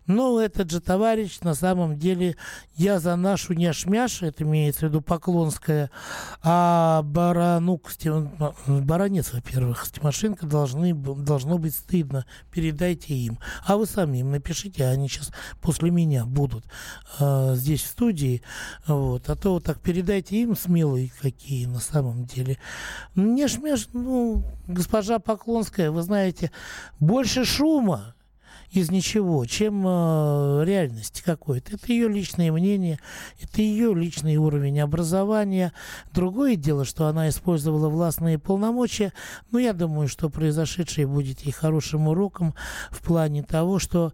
Но 0.08 0.42
этот 0.42 0.72
же 0.72 0.82
товарищ, 0.82 1.40
на 1.42 1.54
самом 1.54 2.00
деле, 2.00 2.36
я 2.76 3.00
за 3.00 3.16
нашу 3.16 3.54
няшмяш, 3.54 4.24
это 4.24 4.44
имеется 4.44 4.88
в 4.88 4.90
виду 4.90 5.02
Поклонская, 5.02 5.92
а 6.42 7.04
Баранук, 7.04 7.92
Баранец, 8.66 9.32
во-первых, 9.32 9.88
Тимошенко 9.92 10.48
должны, 10.48 10.96
должно 10.96 11.60
быть 11.60 11.76
стыдно. 11.76 12.26
Передайте 12.52 13.14
им. 13.14 13.38
А 13.68 13.78
вы 13.78 13.86
сами 13.86 14.18
им 14.18 14.32
напишите, 14.32 14.88
они 14.88 15.10
сейчас 15.10 15.30
после 15.62 15.92
меня 15.92 16.26
будут 16.26 16.66
э, 17.20 17.54
здесь 17.54 17.84
в 17.84 17.88
студии. 17.88 18.42
Вот. 18.88 19.30
А 19.30 19.36
то 19.36 19.54
вот 19.54 19.66
так 19.66 19.80
передайте 19.80 20.42
им 20.42 20.58
смелые 20.58 21.12
какие 21.22 21.68
на 21.68 21.80
самом 21.80 21.99
деле. 22.26 22.58
Не 23.16 23.48
шмеш, 23.48 23.88
ну, 23.94 24.44
госпожа 24.68 25.20
Поклонская, 25.20 25.92
вы 25.92 26.02
знаете, 26.02 26.52
больше 27.00 27.46
шума, 27.46 28.16
из 28.72 28.92
ничего, 28.92 29.46
чем 29.46 29.84
э, 29.86 30.64
реальность 30.64 31.22
какой-то. 31.22 31.76
Это 31.76 31.92
ее 31.92 32.08
личное 32.08 32.52
мнение, 32.52 33.00
это 33.42 33.62
ее 33.62 33.96
личный 33.96 34.38
уровень 34.38 34.80
образования. 34.80 35.74
Другое 36.14 36.56
дело, 36.56 36.86
что 36.86 37.08
она 37.08 37.30
использовала 37.30 37.90
властные 37.90 38.38
полномочия, 38.38 39.12
но 39.52 39.60
я 39.60 39.74
думаю, 39.74 40.08
что 40.08 40.30
произошедшее 40.30 41.08
будет 41.08 41.42
ей 41.42 41.52
хорошим 41.52 42.08
уроком 42.08 42.54
в 42.92 43.02
плане 43.02 43.44
того, 43.44 43.80
что 43.80 44.14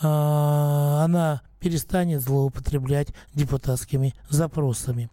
э, 0.00 0.06
она 0.06 1.42
перестанет 1.62 2.20
злоупотреблять 2.20 3.08
депутатскими 3.34 4.14
запросами. 4.28 5.10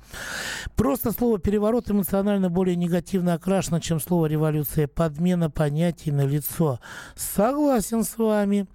Просто 0.75 1.11
слово 1.11 1.37
«переворот» 1.37 1.91
эмоционально 1.91 2.49
более 2.49 2.75
негативно 2.75 3.35
окрашено, 3.35 3.79
чем 3.79 3.99
слово 3.99 4.25
«революция». 4.25 4.87
Подмена 4.87 5.51
понятий 5.51 6.11
на 6.11 6.25
лицо. 6.25 6.79
Согласен 7.15 8.03
с 8.03 8.17
вами. 8.17 8.67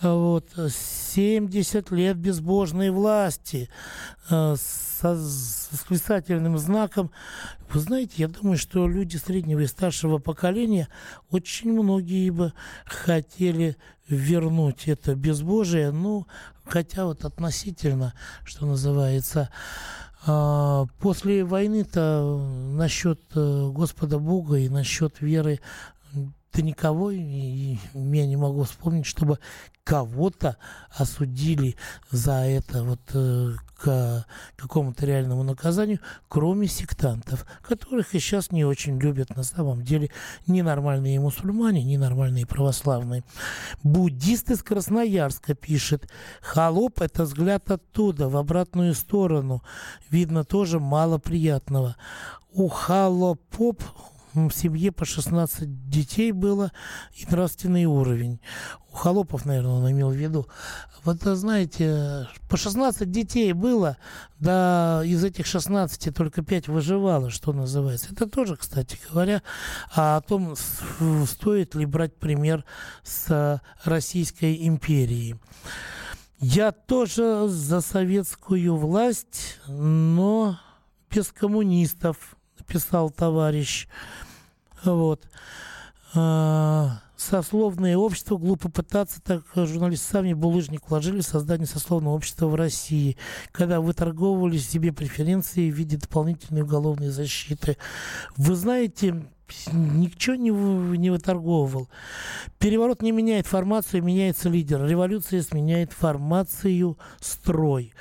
Вот, 0.00 0.48
70 0.56 1.92
лет 1.92 2.16
безбожной 2.16 2.90
власти 2.90 3.70
э, 4.28 4.56
со, 4.56 5.14
с 5.14 5.68
восклицательным 5.70 6.58
знаком. 6.58 7.12
Вы 7.72 7.78
знаете, 7.78 8.14
я 8.16 8.26
думаю, 8.28 8.58
что 8.58 8.88
люди 8.88 9.16
среднего 9.16 9.60
и 9.60 9.68
старшего 9.68 10.18
поколения 10.18 10.88
очень 11.30 11.72
многие 11.72 12.30
бы 12.30 12.52
хотели 12.84 13.76
вернуть 14.08 14.88
это 14.88 15.14
безбожие, 15.14 15.92
ну, 15.92 16.26
хотя 16.64 17.04
вот 17.04 17.24
относительно, 17.24 18.14
что 18.44 18.66
называется, 18.66 19.50
а, 20.24 20.86
После 21.00 21.44
войны-то 21.44 22.38
насчет 22.74 23.20
э, 23.34 23.70
Господа 23.72 24.20
Бога 24.20 24.56
и 24.56 24.68
насчет 24.68 25.20
веры 25.20 25.58
да 26.52 26.62
никого, 26.62 27.10
я 27.10 28.26
не 28.26 28.36
могу 28.36 28.64
вспомнить, 28.64 29.06
чтобы 29.06 29.38
кого-то 29.84 30.58
осудили 30.90 31.76
за 32.10 32.44
это. 32.44 32.84
Вот 32.84 33.00
э, 33.14 33.52
к 33.82 34.24
какому-то 34.56 35.04
реальному 35.06 35.42
наказанию, 35.42 35.98
кроме 36.28 36.68
сектантов, 36.68 37.44
которых 37.62 38.14
и 38.14 38.20
сейчас 38.20 38.52
не 38.52 38.64
очень 38.64 38.98
любят 39.00 39.34
на 39.36 39.42
самом 39.42 39.82
деле 39.82 40.10
ни 40.46 40.60
нормальные 40.60 41.18
мусульмане, 41.18 41.82
ни 41.82 41.96
нормальные 41.96 42.46
православные. 42.46 43.24
Буддист 43.82 44.50
из 44.50 44.62
Красноярска 44.62 45.54
пишет, 45.54 46.08
холоп– 46.40 47.00
это 47.02 47.24
взгляд 47.24 47.70
оттуда, 47.72 48.28
в 48.28 48.36
обратную 48.36 48.94
сторону. 48.94 49.62
Видно 50.10 50.44
тоже 50.44 50.78
мало 50.78 51.18
приятного. 51.18 51.96
У 52.52 52.68
холопоп 52.68 53.82
в 54.34 54.50
семье 54.50 54.92
по 54.92 55.04
16 55.04 55.88
детей 55.88 56.32
было 56.32 56.72
и 57.14 57.26
нравственный 57.26 57.84
уровень. 57.84 58.40
У 58.92 58.96
холопов, 58.96 59.44
наверное, 59.44 59.72
он 59.72 59.90
имел 59.90 60.10
в 60.10 60.14
виду. 60.14 60.46
Вот, 61.04 61.22
знаете, 61.22 62.28
по 62.48 62.56
16 62.56 63.10
детей 63.10 63.52
было, 63.52 63.96
да 64.38 65.02
из 65.04 65.24
этих 65.24 65.46
16 65.46 66.14
только 66.14 66.42
5 66.42 66.68
выживало, 66.68 67.30
что 67.30 67.52
называется. 67.52 68.12
Это 68.12 68.26
тоже, 68.26 68.56
кстати 68.56 68.98
говоря, 69.10 69.42
о 69.94 70.20
том, 70.20 70.54
стоит 71.26 71.74
ли 71.74 71.86
брать 71.86 72.16
пример 72.16 72.64
с 73.02 73.60
Российской 73.84 74.66
империи. 74.66 75.38
Я 76.38 76.72
тоже 76.72 77.48
за 77.48 77.80
советскую 77.80 78.76
власть, 78.76 79.58
но 79.68 80.58
без 81.10 81.30
коммунистов 81.30 82.36
писал 82.72 83.10
товарищ. 83.10 83.86
Вот. 84.82 85.20
А, 86.14 87.00
сословное 87.16 87.96
общество, 87.96 88.38
глупо 88.38 88.70
пытаться, 88.70 89.20
так 89.22 89.42
журналисты 89.54 90.10
сами 90.10 90.32
булыжник 90.32 90.88
вложили 90.88 91.20
в 91.20 91.26
создание 91.26 91.66
сословного 91.66 92.14
общества 92.14 92.46
в 92.46 92.54
России, 92.54 93.18
когда 93.52 93.80
выторговывали 93.80 94.56
себе 94.56 94.92
преференции 94.92 95.70
в 95.70 95.74
виде 95.74 95.98
дополнительной 95.98 96.62
уголовной 96.62 97.10
защиты. 97.10 97.76
Вы 98.36 98.54
знаете, 98.54 99.22
ничего 99.72 100.36
не, 100.36 100.50
не 100.98 101.10
выторговывал. 101.10 101.88
Переворот 102.58 103.02
не 103.02 103.12
меняет 103.12 103.46
формацию, 103.46 104.02
меняется 104.02 104.48
лидер. 104.48 104.84
Революция 104.86 105.42
сменяет 105.42 105.92
формацию, 105.92 106.98
строй. 107.20 107.92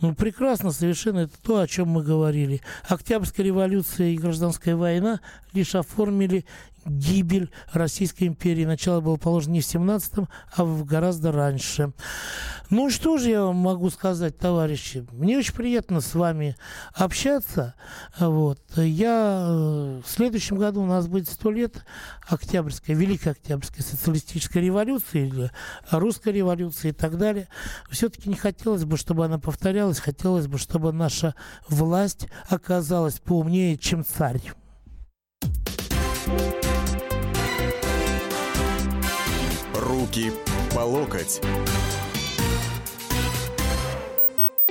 Ну, 0.00 0.14
прекрасно 0.14 0.72
совершенно 0.72 1.20
это 1.20 1.34
то, 1.42 1.60
о 1.60 1.66
чем 1.66 1.88
мы 1.88 2.02
говорили. 2.02 2.60
Октябрьская 2.88 3.46
революция 3.46 4.08
и 4.08 4.18
гражданская 4.18 4.76
война 4.76 5.20
лишь 5.52 5.74
оформили 5.74 6.44
гибель 6.86 7.50
Российской 7.72 8.24
империи. 8.24 8.64
Начало 8.64 9.00
было 9.00 9.16
положено 9.16 9.54
не 9.54 9.60
в 9.60 9.64
17-м, 9.64 10.28
а 10.54 10.64
в 10.64 10.84
гораздо 10.84 11.32
раньше. 11.32 11.92
Ну, 12.68 12.90
что 12.90 13.16
же 13.16 13.30
я 13.30 13.44
вам 13.44 13.56
могу 13.56 13.90
сказать, 13.90 14.38
товарищи? 14.38 15.06
Мне 15.12 15.38
очень 15.38 15.54
приятно 15.54 16.00
с 16.00 16.14
вами 16.14 16.56
общаться. 16.94 17.74
Вот. 18.18 18.60
Я... 18.76 19.46
Э, 19.48 20.00
в 20.04 20.10
следующем 20.10 20.56
году 20.56 20.82
у 20.82 20.86
нас 20.86 21.06
будет 21.06 21.28
сто 21.28 21.52
лет 21.52 21.84
Октябрьской, 22.28 22.96
Великой 22.96 23.32
Октябрьской 23.32 23.84
социалистической 23.84 24.62
революции 24.62 25.28
или 25.28 25.50
русской 25.92 26.32
революции 26.32 26.88
и 26.88 26.92
так 26.92 27.18
далее. 27.18 27.48
Все-таки 27.88 28.28
не 28.28 28.34
хотелось 28.34 28.84
бы, 28.84 28.96
чтобы 28.96 29.24
она 29.24 29.38
повторялась. 29.38 29.85
Хотелось 29.94 30.46
бы, 30.46 30.58
чтобы 30.58 30.92
наша 30.92 31.34
власть 31.68 32.28
оказалась 32.48 33.20
поумнее, 33.20 33.76
чем 33.76 34.04
царь. 34.04 34.42
Руки 39.74 40.32
по 40.74 40.80
локоть. 40.80 41.40